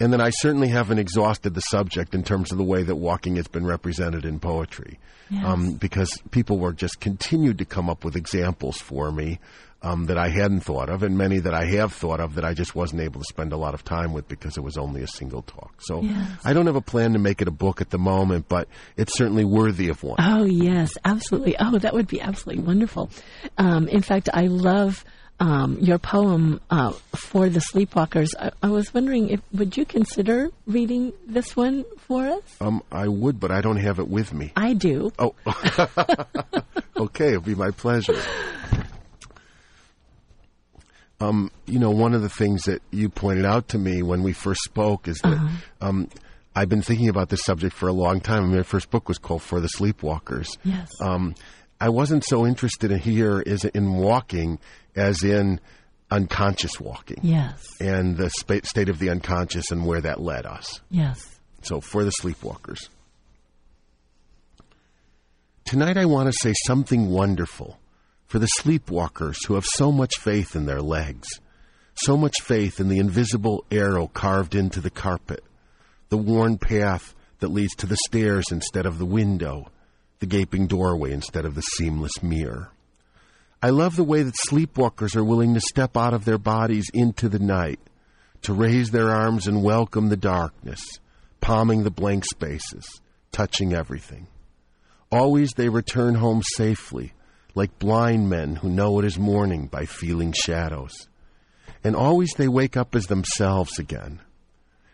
[0.00, 3.36] And then I certainly haven't exhausted the subject in terms of the way that walking
[3.36, 4.98] has been represented in poetry.
[5.30, 5.44] Yes.
[5.44, 9.38] Um, because people were just continued to come up with examples for me
[9.82, 12.54] um, that I hadn't thought of, and many that I have thought of that I
[12.54, 15.06] just wasn't able to spend a lot of time with because it was only a
[15.06, 15.72] single talk.
[15.80, 16.40] So yes.
[16.44, 19.16] I don't have a plan to make it a book at the moment, but it's
[19.16, 20.16] certainly worthy of one.
[20.20, 21.56] Oh, yes, absolutely.
[21.58, 23.10] Oh, that would be absolutely wonderful.
[23.56, 25.04] Um, in fact, I love
[25.40, 28.30] um, your poem uh, for the sleepwalkers.
[28.38, 32.42] I, I, was wondering if would you consider reading this one for us?
[32.60, 34.52] Um, I would, but I don't have it with me.
[34.56, 35.12] I do.
[35.18, 35.36] Oh,
[36.96, 38.20] okay, it'll be my pleasure.
[41.20, 44.32] Um, you know, one of the things that you pointed out to me when we
[44.32, 45.56] first spoke is that uh-huh.
[45.80, 46.08] um,
[46.54, 48.44] I've been thinking about this subject for a long time.
[48.44, 50.56] I mean, my first book was called For the Sleepwalkers.
[50.64, 50.90] Yes.
[51.00, 51.34] Um,
[51.80, 54.58] I wasn't so interested in here is in walking
[54.96, 55.60] as in
[56.10, 57.20] unconscious walking.
[57.22, 57.64] Yes.
[57.80, 60.80] And the sp- state of the unconscious and where that led us.
[60.90, 61.38] Yes.
[61.62, 62.88] So for the sleepwalkers.
[65.64, 67.78] Tonight I want to say something wonderful
[68.28, 71.28] for the sleepwalkers who have so much faith in their legs,
[71.94, 75.42] so much faith in the invisible arrow carved into the carpet,
[76.10, 79.70] the worn path that leads to the stairs instead of the window,
[80.20, 82.70] the gaping doorway instead of the seamless mirror.
[83.62, 87.28] I love the way that sleepwalkers are willing to step out of their bodies into
[87.28, 87.80] the night,
[88.42, 91.00] to raise their arms and welcome the darkness,
[91.40, 93.00] palming the blank spaces,
[93.32, 94.26] touching everything.
[95.10, 97.14] Always they return home safely,
[97.58, 101.08] like blind men who know it is morning by feeling shadows.
[101.82, 104.20] And always they wake up as themselves again.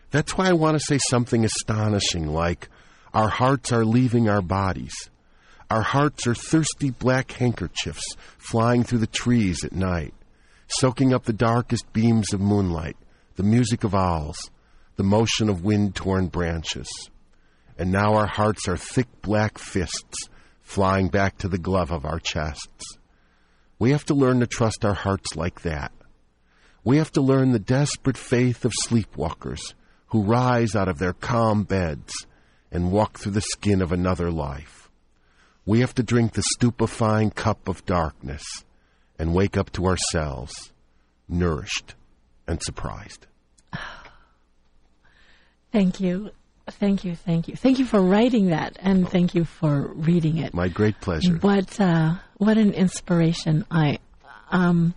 [0.09, 2.69] That's why I want to say something astonishing like,
[3.13, 4.95] Our hearts are leaving our bodies.
[5.69, 10.15] Our hearts are thirsty black handkerchiefs flying through the trees at night,
[10.67, 12.97] soaking up the darkest beams of moonlight,
[13.35, 14.49] the music of owls,
[14.95, 16.87] the motion of wind torn branches.
[17.77, 20.29] And now our hearts are thick black fists
[20.65, 22.97] flying back to the glove of our chests.
[23.79, 25.93] We have to learn to trust our hearts like that.
[26.83, 29.73] We have to learn the desperate faith of sleepwalkers
[30.07, 32.13] who rise out of their calm beds
[32.71, 34.89] and walk through the skin of another life.
[35.65, 38.43] We have to drink the stupefying cup of darkness
[39.17, 40.73] and wake up to ourselves,
[41.29, 41.95] nourished
[42.47, 43.27] and surprised.
[45.71, 46.31] Thank you.
[46.67, 50.53] Thank you, thank you, thank you for writing that, and thank you for reading it.
[50.53, 51.35] My great pleasure.
[51.35, 53.65] What uh, what an inspiration!
[53.69, 53.99] I
[54.49, 54.95] um,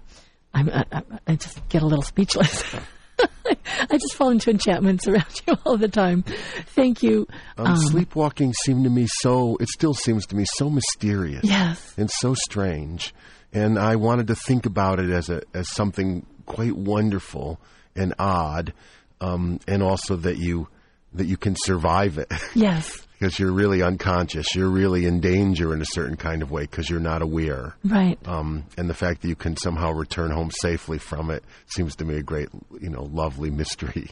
[0.54, 2.74] I'm, I, I just get a little speechless.
[3.20, 6.22] I just fall into enchantments around you all the time.
[6.68, 7.26] Thank you.
[7.56, 9.56] Um, um, sleepwalking seemed to me so.
[9.60, 11.44] It still seems to me so mysterious.
[11.44, 11.94] Yes.
[11.96, 13.14] And so strange.
[13.52, 17.60] And I wanted to think about it as a as something quite wonderful
[17.96, 18.72] and odd,
[19.20, 20.68] um, and also that you
[21.14, 22.32] that you can survive it.
[22.54, 23.06] Yes.
[23.18, 24.54] because you're really unconscious.
[24.54, 27.74] You're really in danger in a certain kind of way because you're not aware.
[27.84, 28.18] Right.
[28.26, 32.04] Um, and the fact that you can somehow return home safely from it seems to
[32.04, 32.48] me a great,
[32.80, 34.10] you know, lovely mystery.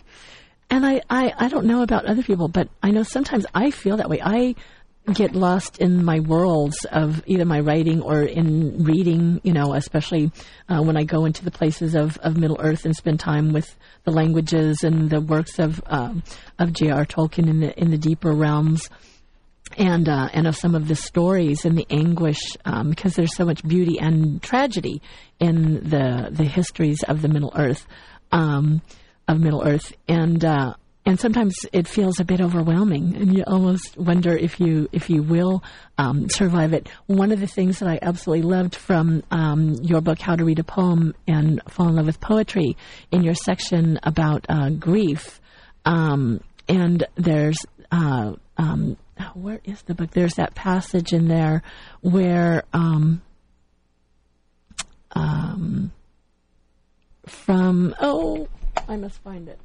[0.70, 3.96] And I, I, I don't know about other people, but I know sometimes I feel
[3.98, 4.20] that way.
[4.20, 4.56] I
[5.12, 10.32] get lost in my worlds of either my writing or in reading, you know, especially
[10.68, 13.76] uh, when I go into the places of, of Middle Earth and spend time with
[14.04, 16.22] the languages and the works of um,
[16.58, 17.04] of J.R.
[17.04, 18.88] Tolkien in the in the deeper realms.
[19.76, 23.44] And uh, and of some of the stories and the anguish, um, because there's so
[23.44, 25.02] much beauty and tragedy
[25.40, 27.84] in the the histories of the Middle Earth,
[28.30, 28.80] um,
[29.26, 30.74] of Middle Earth, and uh,
[31.06, 35.22] and sometimes it feels a bit overwhelming, and you almost wonder if you if you
[35.22, 35.62] will
[35.98, 36.88] um, survive it.
[37.06, 40.58] One of the things that I absolutely loved from um, your book, How to Read
[40.58, 42.76] a Poem and Fall in Love with Poetry,
[43.12, 45.40] in your section about uh, grief,
[45.84, 47.58] um, and there's
[47.92, 48.96] uh, um,
[49.34, 50.10] where is the book?
[50.10, 51.62] There's that passage in there
[52.00, 52.64] where.
[52.72, 53.22] Um,
[55.12, 55.92] um,
[57.26, 58.48] from oh,
[58.86, 59.58] I must find it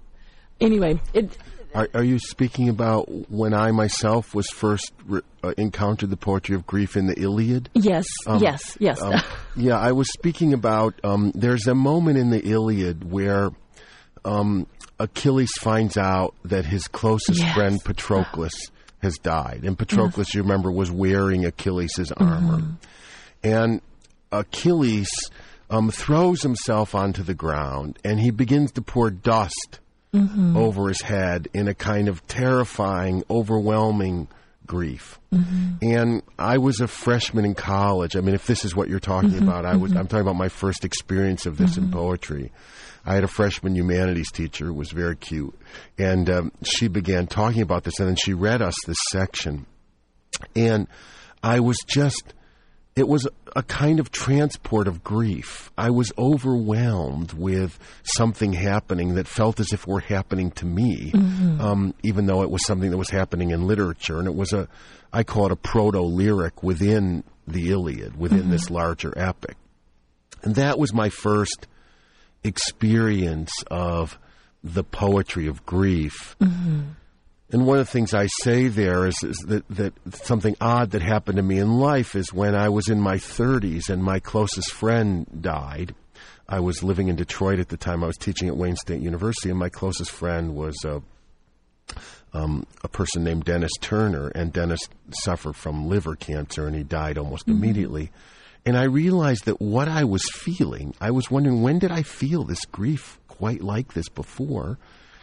[0.62, 1.38] anyway, it.
[1.74, 6.54] Are, are, you speaking about when I myself was first re- uh, encountered the poetry
[6.56, 7.70] of grief in the Iliad?
[7.74, 9.02] Yes, um, yes, yes.
[9.02, 9.22] Um,
[9.56, 10.96] yeah, I was speaking about.
[11.04, 13.52] Um, there's a moment in the Iliad where
[14.26, 14.68] um,
[15.00, 17.56] Achilles finds out that his closest yes.
[17.56, 18.54] friend Patroclus
[19.02, 20.36] has died, and Patroclus, yes.
[20.36, 22.74] you remember, was wearing Achilles' armor, mm-hmm.
[23.44, 23.82] and
[24.32, 25.10] Achilles
[25.70, 29.80] um, throws himself onto the ground, and he begins to pour dust
[30.14, 30.58] mm-hmm.
[30.58, 34.28] over his head in a kind of terrifying, overwhelming
[34.66, 35.20] grief.
[35.34, 35.78] Mm-hmm.
[35.82, 38.16] And I was a freshman in college.
[38.16, 39.48] I mean, if this is what you're talking mm-hmm.
[39.48, 39.92] about, I was.
[39.92, 40.00] Mm-hmm.
[40.00, 41.94] I'm talking about my first experience of this in mm-hmm.
[41.94, 42.52] poetry.
[43.06, 45.58] I had a freshman humanities teacher who was very cute,
[45.98, 49.66] and um, she began talking about this, and then she read us this section,
[50.56, 50.88] and
[51.42, 52.36] I was just
[53.02, 55.72] it was a kind of transport of grief.
[55.76, 61.60] I was overwhelmed with something happening that felt as if were happening to me, mm-hmm.
[61.60, 64.20] um, even though it was something that was happening in literature.
[64.20, 64.68] And it was a,
[65.12, 68.52] I call it a proto lyric within the Iliad, within mm-hmm.
[68.52, 69.58] this larger epic.
[70.44, 71.66] And that was my first
[72.44, 74.20] experience of
[74.64, 76.36] the poetry of grief.
[76.40, 76.82] Mm-hmm.
[77.52, 81.02] And one of the things I say there is, is that, that something odd that
[81.02, 84.72] happened to me in life is when I was in my 30s and my closest
[84.72, 85.94] friend died.
[86.48, 88.04] I was living in Detroit at the time.
[88.04, 91.02] I was teaching at Wayne State University, and my closest friend was a,
[92.34, 94.30] um, a person named Dennis Turner.
[94.30, 94.82] And Dennis
[95.12, 97.64] suffered from liver cancer, and he died almost mm-hmm.
[97.64, 98.12] immediately.
[98.66, 102.44] And I realized that what I was feeling, I was wondering when did I feel
[102.44, 104.78] this grief quite like this before?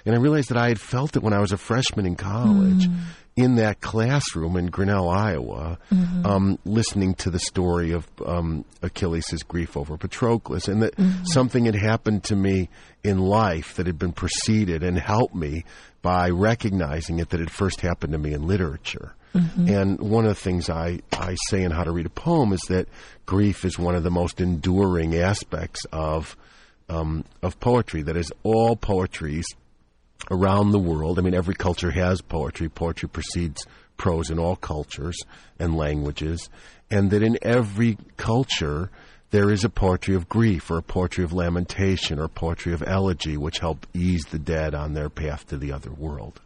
[0.08, 2.86] And I realized that I had felt it when I was a freshman in college
[2.86, 2.96] mm.
[3.36, 6.24] in that classroom in Grinnell, Iowa, mm-hmm.
[6.24, 11.24] um, listening to the story of um, Achilles' grief over Patroclus, and that mm-hmm.
[11.24, 12.70] something had happened to me
[13.04, 15.66] in life that had been preceded and helped me
[16.00, 19.12] by recognizing it that it first happened to me in literature.
[19.34, 19.68] Mm-hmm.
[19.68, 22.62] And one of the things I, I say in How to Read a Poem is
[22.68, 22.88] that
[23.26, 26.34] grief is one of the most enduring aspects of
[26.88, 28.00] um, of poetry.
[28.00, 29.44] That is, all poetries
[30.30, 31.18] around the world.
[31.18, 32.68] I mean, every culture has poetry.
[32.68, 33.64] Poetry precedes
[33.96, 35.18] prose in all cultures
[35.58, 36.48] and languages,
[36.90, 38.90] and that in every culture
[39.30, 42.82] there is a poetry of grief or a poetry of lamentation or a poetry of
[42.86, 46.40] elegy which help ease the dead on their path to the other world.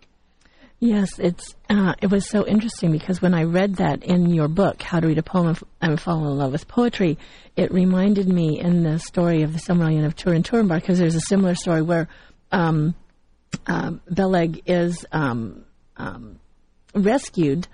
[0.81, 4.83] Yes, it's uh, it was so interesting because when I read that in your book,
[4.83, 7.19] How to Read a Poem and Fall in Love with Poetry,
[7.55, 11.21] it reminded me in the story of the Silmarillion of Turin Turambar because there's a
[11.21, 12.09] similar story where
[12.51, 12.97] um,
[13.67, 15.65] um, Beleg is um,
[15.97, 16.39] um
[16.95, 17.69] rescued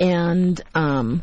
[0.00, 1.22] and um,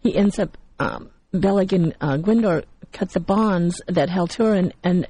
[0.00, 5.06] he ends up um, Beleg and uh, Gwindor cut the bonds that held Turin and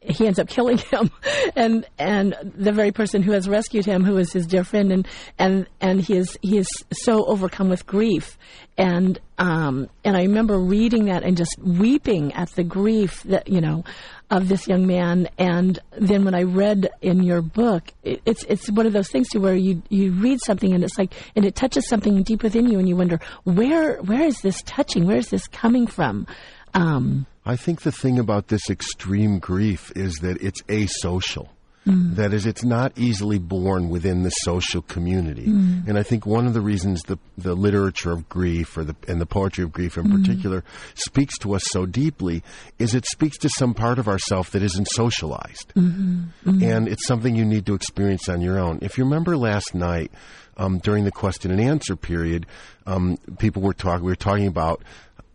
[0.00, 1.10] he ends up killing him.
[1.56, 5.08] And and the very person who has rescued him who is his dear friend and
[5.38, 8.38] and and he is he is so overcome with grief.
[8.76, 13.60] And um and I remember reading that and just weeping at the grief that you
[13.60, 13.84] know
[14.30, 15.28] of this young man.
[15.38, 19.28] And then when I read in your book it, it's it's one of those things
[19.30, 22.68] to where you you read something and it's like and it touches something deep within
[22.68, 25.06] you and you wonder where where is this touching?
[25.06, 26.26] Where is this coming from?
[26.74, 31.48] Um I think the thing about this extreme grief is that it's asocial.
[31.86, 32.16] Mm.
[32.16, 35.46] That is, it's not easily born within the social community.
[35.46, 35.88] Mm.
[35.88, 39.18] And I think one of the reasons the, the literature of grief or the, and
[39.18, 40.20] the poetry of grief in mm.
[40.20, 40.62] particular
[40.94, 42.42] speaks to us so deeply
[42.78, 45.72] is it speaks to some part of ourself that isn't socialized.
[45.74, 46.50] Mm-hmm.
[46.50, 46.62] Mm-hmm.
[46.62, 48.80] And it's something you need to experience on your own.
[48.82, 50.12] If you remember last night,
[50.58, 52.44] um, during the question and answer period,
[52.86, 54.82] um, people were talking, we were talking about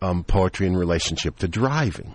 [0.04, 2.14] um, poetry in relationship to driving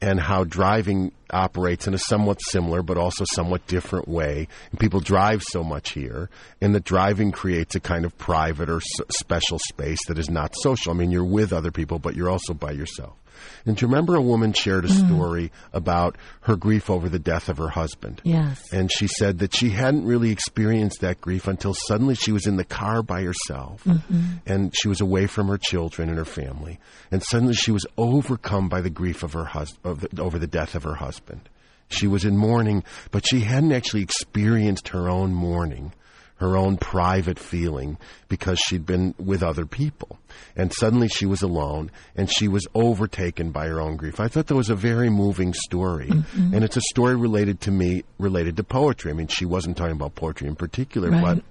[0.00, 4.46] and how driving operates in a somewhat similar but also somewhat different way.
[4.70, 6.28] And people drive so much here,
[6.60, 10.54] and that driving creates a kind of private or s- special space that is not
[10.54, 10.92] social.
[10.92, 13.16] I mean, you're with other people, but you're also by yourself.
[13.64, 15.06] And do you remember a woman shared a mm.
[15.06, 18.20] story about her grief over the death of her husband?
[18.24, 18.72] Yes.
[18.72, 22.56] And she said that she hadn't really experienced that grief until suddenly she was in
[22.56, 24.36] the car by herself mm-hmm.
[24.46, 26.78] and she was away from her children and her family.
[27.10, 30.46] And suddenly she was overcome by the grief of her hus- of the, over the
[30.46, 31.48] death of her husband.
[31.88, 35.92] She was in mourning, but she hadn't actually experienced her own mourning
[36.36, 37.96] her own private feeling
[38.28, 40.18] because she'd been with other people.
[40.54, 44.20] And suddenly she was alone and she was overtaken by her own grief.
[44.20, 46.08] I thought that was a very moving story.
[46.08, 46.54] Mm-hmm.
[46.54, 49.10] And it's a story related to me, related to poetry.
[49.10, 51.22] I mean, she wasn't talking about poetry in particular, right.
[51.22, 51.44] but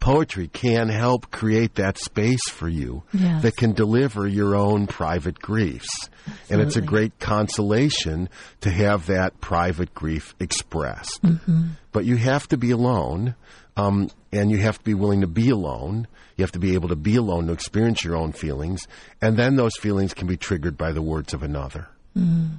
[0.00, 3.42] poetry can help create that space for you yes.
[3.42, 6.08] that can deliver your own private griefs.
[6.26, 6.54] Absolutely.
[6.54, 8.28] And it's a great consolation
[8.62, 11.22] to have that private grief expressed.
[11.22, 11.68] Mm-hmm.
[11.92, 13.34] But you have to be alone
[13.76, 16.06] um, and you have to be willing to be alone.
[16.36, 18.86] You have to be able to be alone to experience your own feelings.
[19.20, 21.88] And then those feelings can be triggered by the words of another.
[22.16, 22.58] Mm.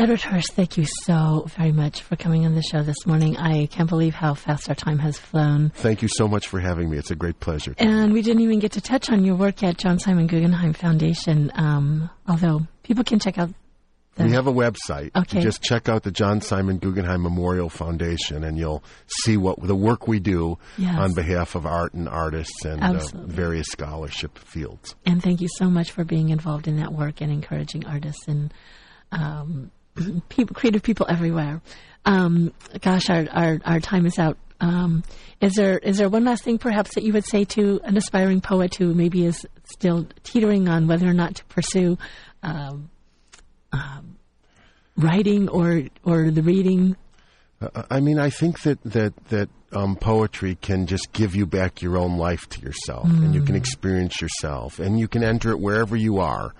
[0.00, 3.36] Edward Hirsch, thank you so very much for coming on the show this morning.
[3.36, 5.72] I can't believe how fast our time has flown.
[5.74, 6.96] Thank you so much for having me.
[6.96, 7.74] It's a great pleasure.
[7.76, 11.52] And we didn't even get to touch on your work at John Simon Guggenheim Foundation,
[11.54, 13.50] um, although people can check out
[14.18, 15.10] we have a website.
[15.16, 15.38] Okay.
[15.38, 19.74] You just check out the John Simon Guggenheim Memorial Foundation, and you'll see what the
[19.74, 20.98] work we do yes.
[20.98, 24.94] on behalf of art and artists and uh, various scholarship fields.
[25.06, 28.52] And thank you so much for being involved in that work and encouraging artists and
[29.12, 29.70] um,
[30.28, 31.60] people, creative people everywhere.
[32.04, 34.38] Um, gosh, our, our our time is out.
[34.60, 35.04] Um,
[35.40, 38.40] is there is there one last thing perhaps that you would say to an aspiring
[38.40, 41.96] poet who maybe is still teetering on whether or not to pursue
[42.42, 42.90] um,
[43.72, 44.16] um,
[44.96, 46.96] writing or or the reading?
[47.60, 51.82] Uh, I mean, I think that that that um, poetry can just give you back
[51.82, 53.24] your own life to yourself, mm.
[53.24, 53.58] and you can mm.
[53.58, 56.54] experience yourself, and you can enter it wherever you are.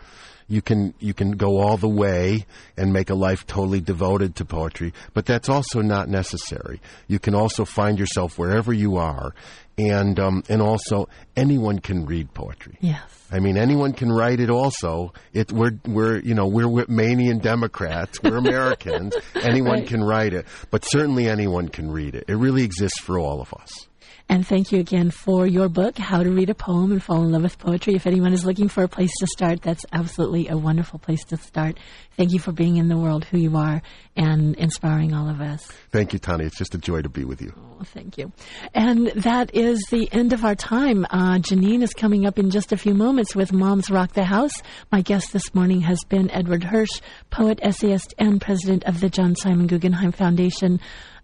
[0.50, 2.44] You can you can go all the way
[2.76, 6.80] and make a life totally devoted to poetry, but that's also not necessary.
[7.06, 9.32] You can also find yourself wherever you are,
[9.78, 12.76] and um, and also anyone can read poetry.
[12.80, 13.00] Yes.
[13.30, 14.50] I mean, anyone can write it.
[14.50, 18.20] Also, it we're we're you know we're Whitmanian Democrats.
[18.20, 19.14] We're Americans.
[19.40, 19.86] anyone right.
[19.86, 22.24] can write it, but certainly anyone can read it.
[22.26, 23.86] It really exists for all of us.
[24.30, 27.32] And thank you again for your book, How to Read a Poem and Fall in
[27.32, 27.96] Love with Poetry.
[27.96, 31.36] If anyone is looking for a place to start, that's absolutely a wonderful place to
[31.36, 31.78] start.
[32.16, 33.82] Thank you for being in the world who you are
[34.14, 35.66] and inspiring all of us.
[35.90, 36.44] Thank you, Tani.
[36.44, 37.52] It's just a joy to be with you.
[37.80, 38.30] Oh, thank you.
[38.72, 41.06] And that is the end of our time.
[41.10, 44.62] Uh, Janine is coming up in just a few moments with Moms Rock the House.
[44.92, 47.00] My guest this morning has been Edward Hirsch,
[47.30, 50.78] poet, essayist, and president of the John Simon Guggenheim Foundation.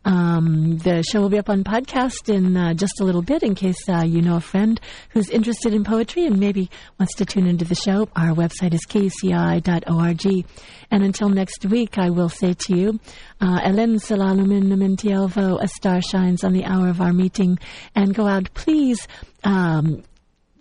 [0.07, 3.57] Um, the show will be up on podcast in uh, just a little bit in
[3.57, 4.80] case uh, you know a friend
[5.11, 8.09] who's interested in poetry and maybe wants to tune into the show.
[8.14, 10.46] Our website is kuci.org.
[10.92, 13.00] And until next week, I will say to you,
[13.40, 17.59] uh, Elen síla lúmenn' omentielvo, a star shines on the hour of our meeting.
[17.96, 19.09] And go out, please.
[19.42, 20.04] Um,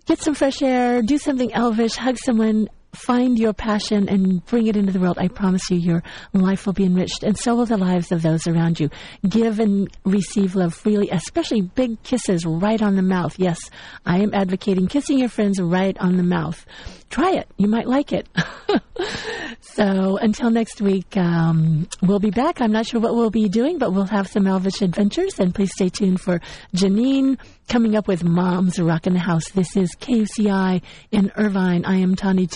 [0.07, 4.75] get some fresh air, do something elvish, hug someone, find your passion and bring it
[4.75, 7.77] into the world, I promise you your life will be enriched, and so will the
[7.77, 8.89] lives of those around you.
[9.27, 13.37] Give and receive love freely, especially big kisses right on the mouth.
[13.37, 13.59] Yes,
[14.05, 16.65] I am advocating kissing your friends right on the mouth.
[17.09, 17.47] Try it.
[17.57, 18.27] You might like it.
[19.61, 22.61] so until next week, um, we'll be back.
[22.61, 25.71] I'm not sure what we'll be doing, but we'll have some Elvish adventures, and please
[25.71, 26.41] stay tuned for
[26.75, 27.37] Janine
[27.67, 29.49] coming up with Mom's Rockin' the House.
[29.51, 30.81] This is KUCI
[31.11, 31.85] in Irvine.
[31.85, 32.47] I am Tani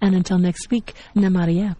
[0.00, 1.76] And until next week, Namárië.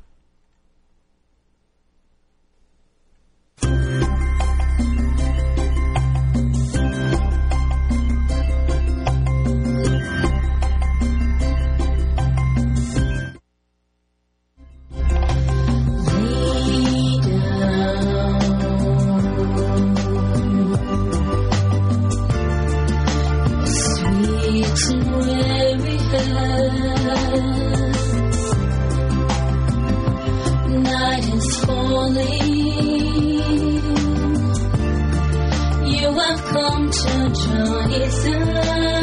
[37.01, 38.98] 这种夜色